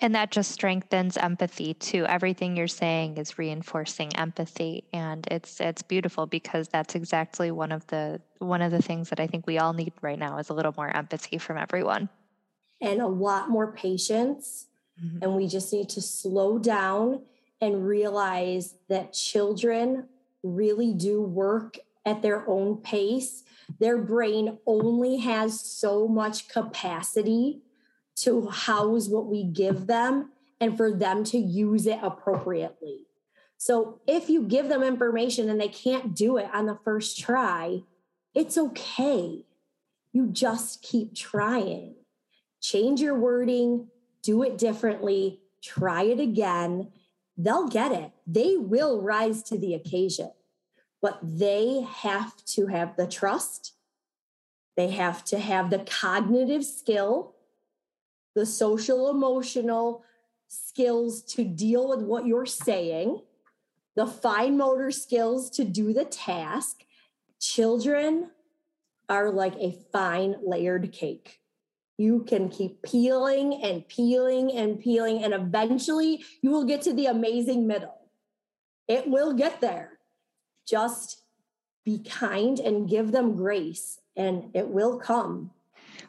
And 0.00 0.14
that 0.14 0.30
just 0.30 0.52
strengthens 0.52 1.16
empathy 1.16 1.74
too. 1.74 2.06
Everything 2.06 2.56
you're 2.56 2.68
saying 2.68 3.16
is 3.16 3.36
reinforcing 3.36 4.14
empathy 4.14 4.84
and 4.92 5.26
it's 5.28 5.60
it's 5.60 5.82
beautiful 5.82 6.26
because 6.26 6.68
that's 6.68 6.94
exactly 6.94 7.50
one 7.50 7.72
of 7.72 7.84
the 7.88 8.20
one 8.38 8.62
of 8.62 8.70
the 8.70 8.80
things 8.80 9.08
that 9.08 9.18
I 9.18 9.26
think 9.26 9.48
we 9.48 9.58
all 9.58 9.72
need 9.72 9.92
right 10.00 10.18
now 10.18 10.38
is 10.38 10.50
a 10.50 10.54
little 10.54 10.72
more 10.76 10.88
empathy 10.96 11.38
from 11.38 11.58
everyone. 11.58 12.08
And 12.80 13.00
a 13.00 13.08
lot 13.08 13.50
more 13.50 13.72
patience. 13.72 14.67
Mm-hmm. 15.04 15.18
And 15.22 15.36
we 15.36 15.46
just 15.46 15.72
need 15.72 15.88
to 15.90 16.02
slow 16.02 16.58
down 16.58 17.22
and 17.60 17.86
realize 17.86 18.74
that 18.88 19.12
children 19.12 20.08
really 20.42 20.92
do 20.92 21.20
work 21.22 21.78
at 22.06 22.22
their 22.22 22.48
own 22.48 22.76
pace. 22.76 23.44
Their 23.78 23.98
brain 23.98 24.58
only 24.66 25.18
has 25.18 25.60
so 25.60 26.08
much 26.08 26.48
capacity 26.48 27.60
to 28.16 28.48
house 28.48 29.08
what 29.08 29.26
we 29.26 29.44
give 29.44 29.86
them 29.86 30.30
and 30.60 30.76
for 30.76 30.90
them 30.90 31.22
to 31.24 31.38
use 31.38 31.86
it 31.86 31.98
appropriately. 32.02 33.06
So 33.56 34.00
if 34.06 34.30
you 34.30 34.42
give 34.42 34.68
them 34.68 34.82
information 34.82 35.48
and 35.48 35.60
they 35.60 35.68
can't 35.68 36.14
do 36.14 36.36
it 36.36 36.48
on 36.52 36.66
the 36.66 36.78
first 36.84 37.18
try, 37.18 37.82
it's 38.34 38.56
okay. 38.56 39.44
You 40.12 40.28
just 40.28 40.82
keep 40.82 41.14
trying. 41.14 41.94
Change 42.60 43.00
your 43.00 43.18
wording, 43.18 43.88
do 44.22 44.42
it 44.42 44.58
differently, 44.58 45.40
try 45.62 46.02
it 46.02 46.20
again. 46.20 46.92
They'll 47.36 47.68
get 47.68 47.92
it. 47.92 48.12
They 48.26 48.56
will 48.56 49.00
rise 49.00 49.42
to 49.44 49.58
the 49.58 49.74
occasion, 49.74 50.32
but 51.00 51.18
they 51.22 51.86
have 51.88 52.44
to 52.46 52.66
have 52.66 52.96
the 52.96 53.06
trust. 53.06 53.74
They 54.76 54.90
have 54.90 55.24
to 55.26 55.38
have 55.38 55.70
the 55.70 55.80
cognitive 55.80 56.64
skill 56.64 57.34
the 58.38 58.46
social 58.46 59.10
emotional 59.10 60.04
skills 60.46 61.22
to 61.22 61.44
deal 61.44 61.88
with 61.88 62.02
what 62.02 62.24
you're 62.24 62.46
saying, 62.46 63.20
the 63.96 64.06
fine 64.06 64.56
motor 64.56 64.92
skills 64.92 65.50
to 65.50 65.64
do 65.64 65.92
the 65.92 66.04
task. 66.04 66.84
Children 67.40 68.30
are 69.08 69.30
like 69.30 69.56
a 69.56 69.76
fine 69.92 70.36
layered 70.40 70.92
cake. 70.92 71.37
You 71.98 72.24
can 72.28 72.48
keep 72.48 72.80
peeling 72.82 73.60
and 73.62 73.86
peeling 73.88 74.52
and 74.52 74.80
peeling, 74.80 75.24
and 75.24 75.34
eventually 75.34 76.24
you 76.40 76.50
will 76.50 76.64
get 76.64 76.80
to 76.82 76.94
the 76.94 77.06
amazing 77.06 77.66
middle. 77.66 77.94
It 78.86 79.10
will 79.10 79.34
get 79.34 79.60
there. 79.60 79.98
Just 80.66 81.22
be 81.84 81.98
kind 81.98 82.60
and 82.60 82.88
give 82.88 83.10
them 83.10 83.34
grace, 83.34 83.98
and 84.16 84.44
it 84.54 84.68
will 84.68 84.98
come. 84.98 85.50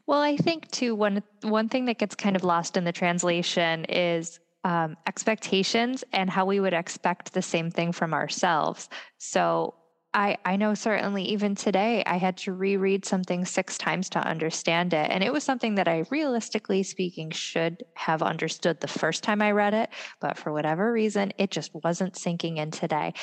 Well, 0.05 0.21
I 0.21 0.37
think 0.37 0.69
too 0.69 0.95
one 0.95 1.23
one 1.41 1.69
thing 1.69 1.85
that 1.85 1.97
gets 1.97 2.15
kind 2.15 2.35
of 2.35 2.43
lost 2.43 2.77
in 2.77 2.83
the 2.83 2.91
translation 2.91 3.85
is 3.85 4.39
um, 4.63 4.97
expectations 5.07 6.03
and 6.13 6.29
how 6.29 6.45
we 6.45 6.59
would 6.59 6.73
expect 6.73 7.33
the 7.33 7.41
same 7.41 7.71
thing 7.71 7.91
from 7.91 8.13
ourselves. 8.13 8.89
So 9.17 9.73
I, 10.13 10.37
I 10.43 10.55
know 10.55 10.73
certainly 10.73 11.23
even 11.23 11.53
today 11.53 12.03
I 12.05 12.17
had 12.17 12.37
to 12.37 12.53
reread 12.53 13.05
something 13.05 13.45
six 13.45 13.77
times 13.77 14.09
to 14.09 14.19
understand 14.19 14.93
it. 14.93 15.11
And 15.11 15.23
it 15.23 15.31
was 15.31 15.43
something 15.43 15.75
that 15.75 15.87
I 15.87 16.05
realistically 16.09 16.81
speaking 16.81 17.29
should 17.29 17.83
have 17.93 18.23
understood 18.23 18.79
the 18.79 18.87
first 18.87 19.23
time 19.23 19.41
I 19.41 19.51
read 19.51 19.75
it. 19.75 19.89
But 20.19 20.37
for 20.37 20.51
whatever 20.51 20.91
reason, 20.91 21.31
it 21.37 21.51
just 21.51 21.71
wasn't 21.75 22.17
sinking 22.17 22.57
in 22.57 22.71
today. 22.71 23.13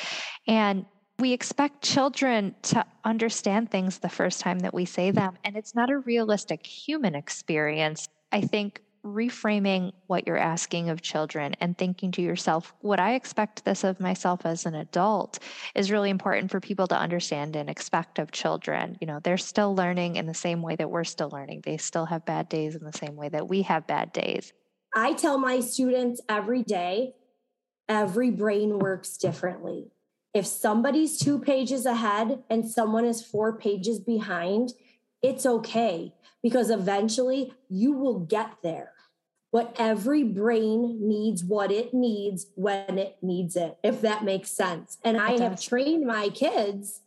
And 0.47 0.85
we 1.19 1.33
expect 1.33 1.83
children 1.83 2.55
to 2.61 2.85
understand 3.03 3.69
things 3.71 3.97
the 3.97 4.09
first 4.09 4.39
time 4.39 4.59
that 4.59 4.73
we 4.73 4.85
say 4.85 5.11
them, 5.11 5.35
and 5.43 5.55
it's 5.55 5.73
not 5.73 5.89
a 5.89 5.97
realistic 5.97 6.65
human 6.65 7.15
experience. 7.15 8.07
I 8.31 8.41
think 8.41 8.81
reframing 9.07 9.93
what 10.07 10.27
you're 10.27 10.37
asking 10.37 10.89
of 10.89 11.01
children 11.01 11.55
and 11.59 11.77
thinking 11.77 12.11
to 12.11 12.21
yourself, 12.21 12.73
would 12.81 12.99
I 12.99 13.13
expect 13.13 13.65
this 13.65 13.83
of 13.83 13.99
myself 13.99 14.45
as 14.45 14.65
an 14.65 14.75
adult 14.75 15.39
is 15.75 15.91
really 15.91 16.09
important 16.09 16.51
for 16.51 16.59
people 16.59 16.87
to 16.87 16.97
understand 16.97 17.55
and 17.55 17.69
expect 17.69 18.19
of 18.19 18.31
children. 18.31 18.97
You 19.01 19.07
know, 19.07 19.19
they're 19.23 19.37
still 19.37 19.75
learning 19.75 20.17
in 20.17 20.25
the 20.25 20.33
same 20.33 20.61
way 20.61 20.75
that 20.75 20.89
we're 20.89 21.03
still 21.03 21.29
learning. 21.29 21.61
They 21.65 21.77
still 21.77 22.05
have 22.05 22.25
bad 22.25 22.49
days 22.49 22.75
in 22.75 22.83
the 22.83 22.93
same 22.93 23.15
way 23.15 23.29
that 23.29 23.47
we 23.47 23.63
have 23.63 23.87
bad 23.87 24.11
days. 24.13 24.53
I 24.95 25.13
tell 25.13 25.37
my 25.37 25.59
students 25.59 26.21
every 26.29 26.63
day, 26.63 27.13
every 27.89 28.31
brain 28.31 28.79
works 28.79 29.17
differently. 29.17 29.91
If 30.33 30.45
somebody's 30.45 31.17
two 31.17 31.39
pages 31.39 31.85
ahead 31.85 32.43
and 32.49 32.69
someone 32.69 33.05
is 33.05 33.25
four 33.25 33.57
pages 33.57 33.99
behind, 33.99 34.73
it's 35.21 35.45
okay 35.45 36.13
because 36.43 36.69
eventually 36.69 37.53
you 37.69 37.93
will 37.93 38.19
get 38.19 38.51
there. 38.63 38.93
But 39.57 39.75
every 39.79 40.21
brain 40.21 40.99
needs 41.01 41.43
what 41.43 41.71
it 41.71 41.91
needs 41.91 42.45
when 42.53 42.99
it 42.99 43.17
needs 43.23 43.55
it, 43.55 43.79
if 43.81 44.01
that 44.01 44.23
makes 44.23 44.51
sense. 44.51 44.99
And 45.03 45.17
I 45.17 45.31
have 45.41 45.59
trained 45.59 46.05
my 46.05 46.29
kids 46.29 47.01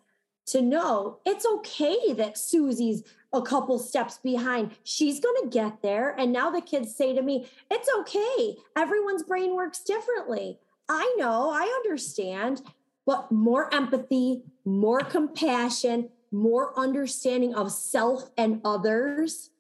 to 0.47 0.61
know 0.61 1.19
it's 1.25 1.47
okay 1.47 2.13
that 2.15 2.37
Susie's 2.37 3.05
a 3.33 3.41
couple 3.41 3.79
steps 3.79 4.19
behind. 4.19 4.73
She's 4.83 5.21
going 5.21 5.45
to 5.45 5.49
get 5.49 5.81
there. 5.81 6.11
And 6.19 6.33
now 6.33 6.51
the 6.51 6.61
kids 6.61 6.93
say 6.93 7.15
to 7.15 7.23
me, 7.23 7.47
it's 7.71 7.89
okay. 8.01 8.57
Everyone's 8.77 9.23
brain 9.23 9.55
works 9.55 9.85
differently. 9.85 10.59
I 10.89 11.15
know, 11.19 11.53
I 11.53 11.73
understand 11.85 12.63
but 13.07 13.31
more 13.31 13.73
empathy, 13.73 14.43
more 14.65 15.03
compassion, 15.03 16.09
more 16.33 16.77
understanding 16.77 17.55
of 17.55 17.71
self 17.71 18.29
and 18.37 18.61
others. 18.65 19.51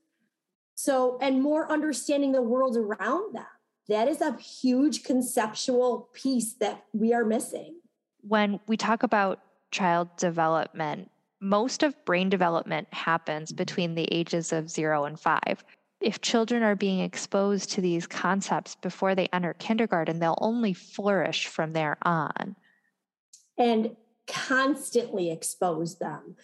So, 0.82 1.18
and 1.20 1.42
more 1.42 1.70
understanding 1.70 2.32
the 2.32 2.40
world 2.40 2.74
around 2.74 3.34
them. 3.34 3.44
That 3.88 4.08
is 4.08 4.22
a 4.22 4.34
huge 4.38 5.04
conceptual 5.04 6.08
piece 6.14 6.54
that 6.54 6.84
we 6.94 7.12
are 7.12 7.22
missing. 7.22 7.80
When 8.22 8.60
we 8.66 8.78
talk 8.78 9.02
about 9.02 9.40
child 9.72 10.08
development, 10.16 11.10
most 11.38 11.82
of 11.82 12.02
brain 12.06 12.30
development 12.30 12.88
happens 12.94 13.52
between 13.52 13.94
the 13.94 14.08
ages 14.10 14.54
of 14.54 14.70
zero 14.70 15.04
and 15.04 15.20
five. 15.20 15.62
If 16.00 16.22
children 16.22 16.62
are 16.62 16.76
being 16.76 17.00
exposed 17.00 17.68
to 17.72 17.82
these 17.82 18.06
concepts 18.06 18.74
before 18.76 19.14
they 19.14 19.28
enter 19.34 19.52
kindergarten, 19.52 20.18
they'll 20.18 20.38
only 20.40 20.72
flourish 20.72 21.46
from 21.46 21.74
there 21.74 21.98
on 22.02 22.56
and 23.58 23.96
constantly 24.26 25.30
expose 25.30 25.98
them. 25.98 26.36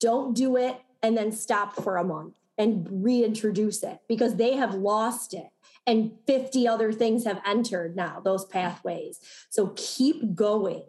Don't 0.00 0.34
do 0.34 0.56
it 0.56 0.80
and 1.02 1.14
then 1.14 1.32
stop 1.32 1.74
for 1.74 1.98
a 1.98 2.04
month 2.04 2.32
and 2.56 2.86
reintroduce 2.90 3.82
it 3.82 3.98
because 4.08 4.36
they 4.36 4.54
have 4.54 4.74
lost 4.74 5.34
it. 5.34 5.48
And 5.86 6.12
50 6.26 6.66
other 6.66 6.92
things 6.92 7.24
have 7.24 7.42
entered 7.46 7.94
now 7.96 8.20
those 8.24 8.44
pathways. 8.44 9.18
So 9.50 9.72
keep 9.76 10.34
going. 10.34 10.84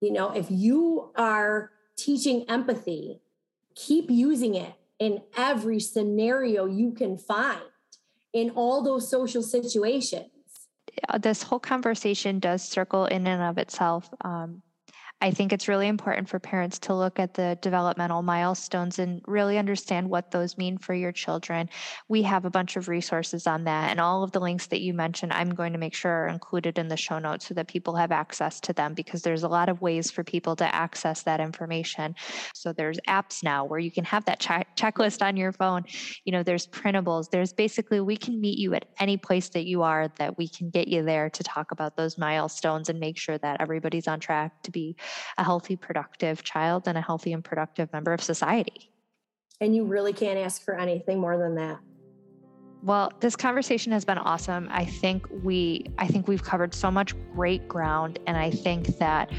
You 0.00 0.12
know 0.12 0.30
if 0.30 0.46
you 0.50 1.12
are 1.16 1.72
teaching 1.96 2.44
empathy 2.48 3.20
keep 3.78 4.10
using 4.10 4.54
it 4.54 4.74
in 4.98 5.22
every 5.36 5.78
scenario 5.78 6.66
you 6.66 6.92
can 6.92 7.16
find 7.16 7.60
in 8.32 8.50
all 8.50 8.82
those 8.82 9.08
social 9.08 9.42
situations. 9.42 10.30
This 11.20 11.42
whole 11.42 11.60
conversation 11.60 12.40
does 12.40 12.62
circle 12.62 13.06
in 13.06 13.26
and 13.26 13.42
of 13.42 13.56
itself. 13.58 14.10
Um, 14.22 14.62
I 15.20 15.32
think 15.32 15.52
it's 15.52 15.66
really 15.66 15.88
important 15.88 16.28
for 16.28 16.38
parents 16.38 16.78
to 16.80 16.94
look 16.94 17.18
at 17.18 17.34
the 17.34 17.58
developmental 17.60 18.22
milestones 18.22 19.00
and 19.00 19.20
really 19.26 19.58
understand 19.58 20.08
what 20.08 20.30
those 20.30 20.56
mean 20.56 20.78
for 20.78 20.94
your 20.94 21.10
children. 21.10 21.68
We 22.08 22.22
have 22.22 22.44
a 22.44 22.50
bunch 22.50 22.76
of 22.76 22.86
resources 22.86 23.48
on 23.48 23.64
that, 23.64 23.90
and 23.90 24.00
all 24.00 24.22
of 24.22 24.30
the 24.30 24.38
links 24.38 24.68
that 24.68 24.80
you 24.80 24.94
mentioned, 24.94 25.32
I'm 25.32 25.50
going 25.50 25.72
to 25.72 25.78
make 25.78 25.94
sure 25.94 26.12
are 26.12 26.28
included 26.28 26.78
in 26.78 26.86
the 26.86 26.96
show 26.96 27.18
notes 27.18 27.48
so 27.48 27.54
that 27.54 27.66
people 27.66 27.96
have 27.96 28.12
access 28.12 28.60
to 28.60 28.72
them 28.72 28.94
because 28.94 29.22
there's 29.22 29.42
a 29.42 29.48
lot 29.48 29.68
of 29.68 29.80
ways 29.80 30.08
for 30.08 30.22
people 30.22 30.54
to 30.54 30.72
access 30.72 31.24
that 31.24 31.40
information. 31.40 32.14
So 32.54 32.72
there's 32.72 33.00
apps 33.08 33.42
now 33.42 33.64
where 33.64 33.80
you 33.80 33.90
can 33.90 34.04
have 34.04 34.24
that 34.26 34.38
check- 34.38 34.76
checklist 34.76 35.20
on 35.20 35.36
your 35.36 35.50
phone. 35.50 35.82
You 36.24 36.32
know, 36.32 36.44
there's 36.44 36.68
printables. 36.68 37.30
There's 37.30 37.52
basically, 37.52 38.00
we 38.00 38.16
can 38.16 38.40
meet 38.40 38.58
you 38.58 38.72
at 38.74 38.84
any 39.00 39.16
place 39.16 39.48
that 39.48 39.66
you 39.66 39.82
are 39.82 40.12
that 40.18 40.38
we 40.38 40.46
can 40.46 40.70
get 40.70 40.86
you 40.86 41.02
there 41.02 41.28
to 41.30 41.42
talk 41.42 41.72
about 41.72 41.96
those 41.96 42.18
milestones 42.18 42.88
and 42.88 43.00
make 43.00 43.18
sure 43.18 43.38
that 43.38 43.60
everybody's 43.60 44.06
on 44.06 44.20
track 44.20 44.62
to 44.62 44.70
be 44.70 44.96
a 45.36 45.44
healthy, 45.44 45.76
productive 45.76 46.42
child 46.42 46.86
and 46.86 46.98
a 46.98 47.00
healthy 47.00 47.32
and 47.32 47.44
productive 47.44 47.92
member 47.92 48.12
of 48.12 48.22
society. 48.22 48.90
And 49.60 49.74
you 49.74 49.84
really 49.84 50.12
can't 50.12 50.38
ask 50.38 50.64
for 50.64 50.74
anything 50.74 51.18
more 51.20 51.36
than 51.36 51.54
that. 51.56 51.78
Well, 52.82 53.12
this 53.18 53.34
conversation 53.34 53.90
has 53.90 54.04
been 54.04 54.18
awesome. 54.18 54.68
I 54.70 54.84
think 54.84 55.26
we 55.42 55.84
I 55.98 56.06
think 56.06 56.28
we've 56.28 56.44
covered 56.44 56.72
so 56.74 56.92
much 56.92 57.12
great 57.34 57.66
ground 57.66 58.20
and 58.28 58.36
I 58.36 58.50
think 58.50 58.98
that 58.98 59.32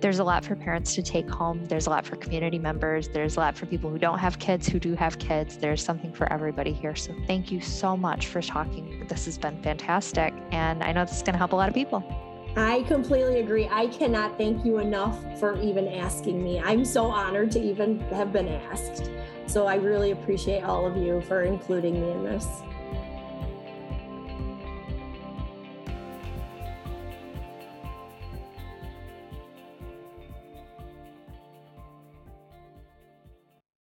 there's 0.00 0.20
a 0.20 0.24
lot 0.24 0.44
for 0.44 0.54
parents 0.54 0.94
to 0.94 1.02
take 1.02 1.28
home. 1.28 1.64
There's 1.64 1.88
a 1.88 1.90
lot 1.90 2.06
for 2.06 2.14
community 2.14 2.58
members. 2.58 3.08
There's 3.08 3.36
a 3.36 3.40
lot 3.40 3.56
for 3.56 3.66
people 3.66 3.90
who 3.90 3.98
don't 3.98 4.20
have 4.20 4.38
kids, 4.38 4.68
who 4.68 4.78
do 4.78 4.94
have 4.94 5.18
kids. 5.18 5.58
There's 5.58 5.84
something 5.84 6.12
for 6.12 6.32
everybody 6.32 6.72
here. 6.72 6.94
So 6.94 7.12
thank 7.26 7.50
you 7.50 7.60
so 7.60 7.96
much 7.96 8.28
for 8.28 8.40
talking. 8.40 9.04
This 9.08 9.24
has 9.24 9.36
been 9.36 9.60
fantastic. 9.60 10.32
And 10.52 10.84
I 10.84 10.92
know 10.92 11.04
this 11.04 11.16
is 11.16 11.22
going 11.22 11.32
to 11.32 11.38
help 11.38 11.52
a 11.52 11.56
lot 11.56 11.68
of 11.68 11.74
people. 11.74 12.27
I 12.58 12.82
completely 12.88 13.38
agree. 13.38 13.68
I 13.70 13.86
cannot 13.86 14.36
thank 14.36 14.64
you 14.64 14.78
enough 14.78 15.16
for 15.38 15.60
even 15.62 15.86
asking 15.86 16.42
me. 16.42 16.58
I'm 16.58 16.84
so 16.84 17.04
honored 17.04 17.52
to 17.52 17.60
even 17.60 18.00
have 18.10 18.32
been 18.32 18.48
asked. 18.48 19.12
So 19.46 19.66
I 19.66 19.76
really 19.76 20.10
appreciate 20.10 20.64
all 20.64 20.84
of 20.84 20.96
you 20.96 21.20
for 21.20 21.42
including 21.42 22.00
me 22.00 22.10
in 22.10 22.24
this. 22.24 22.48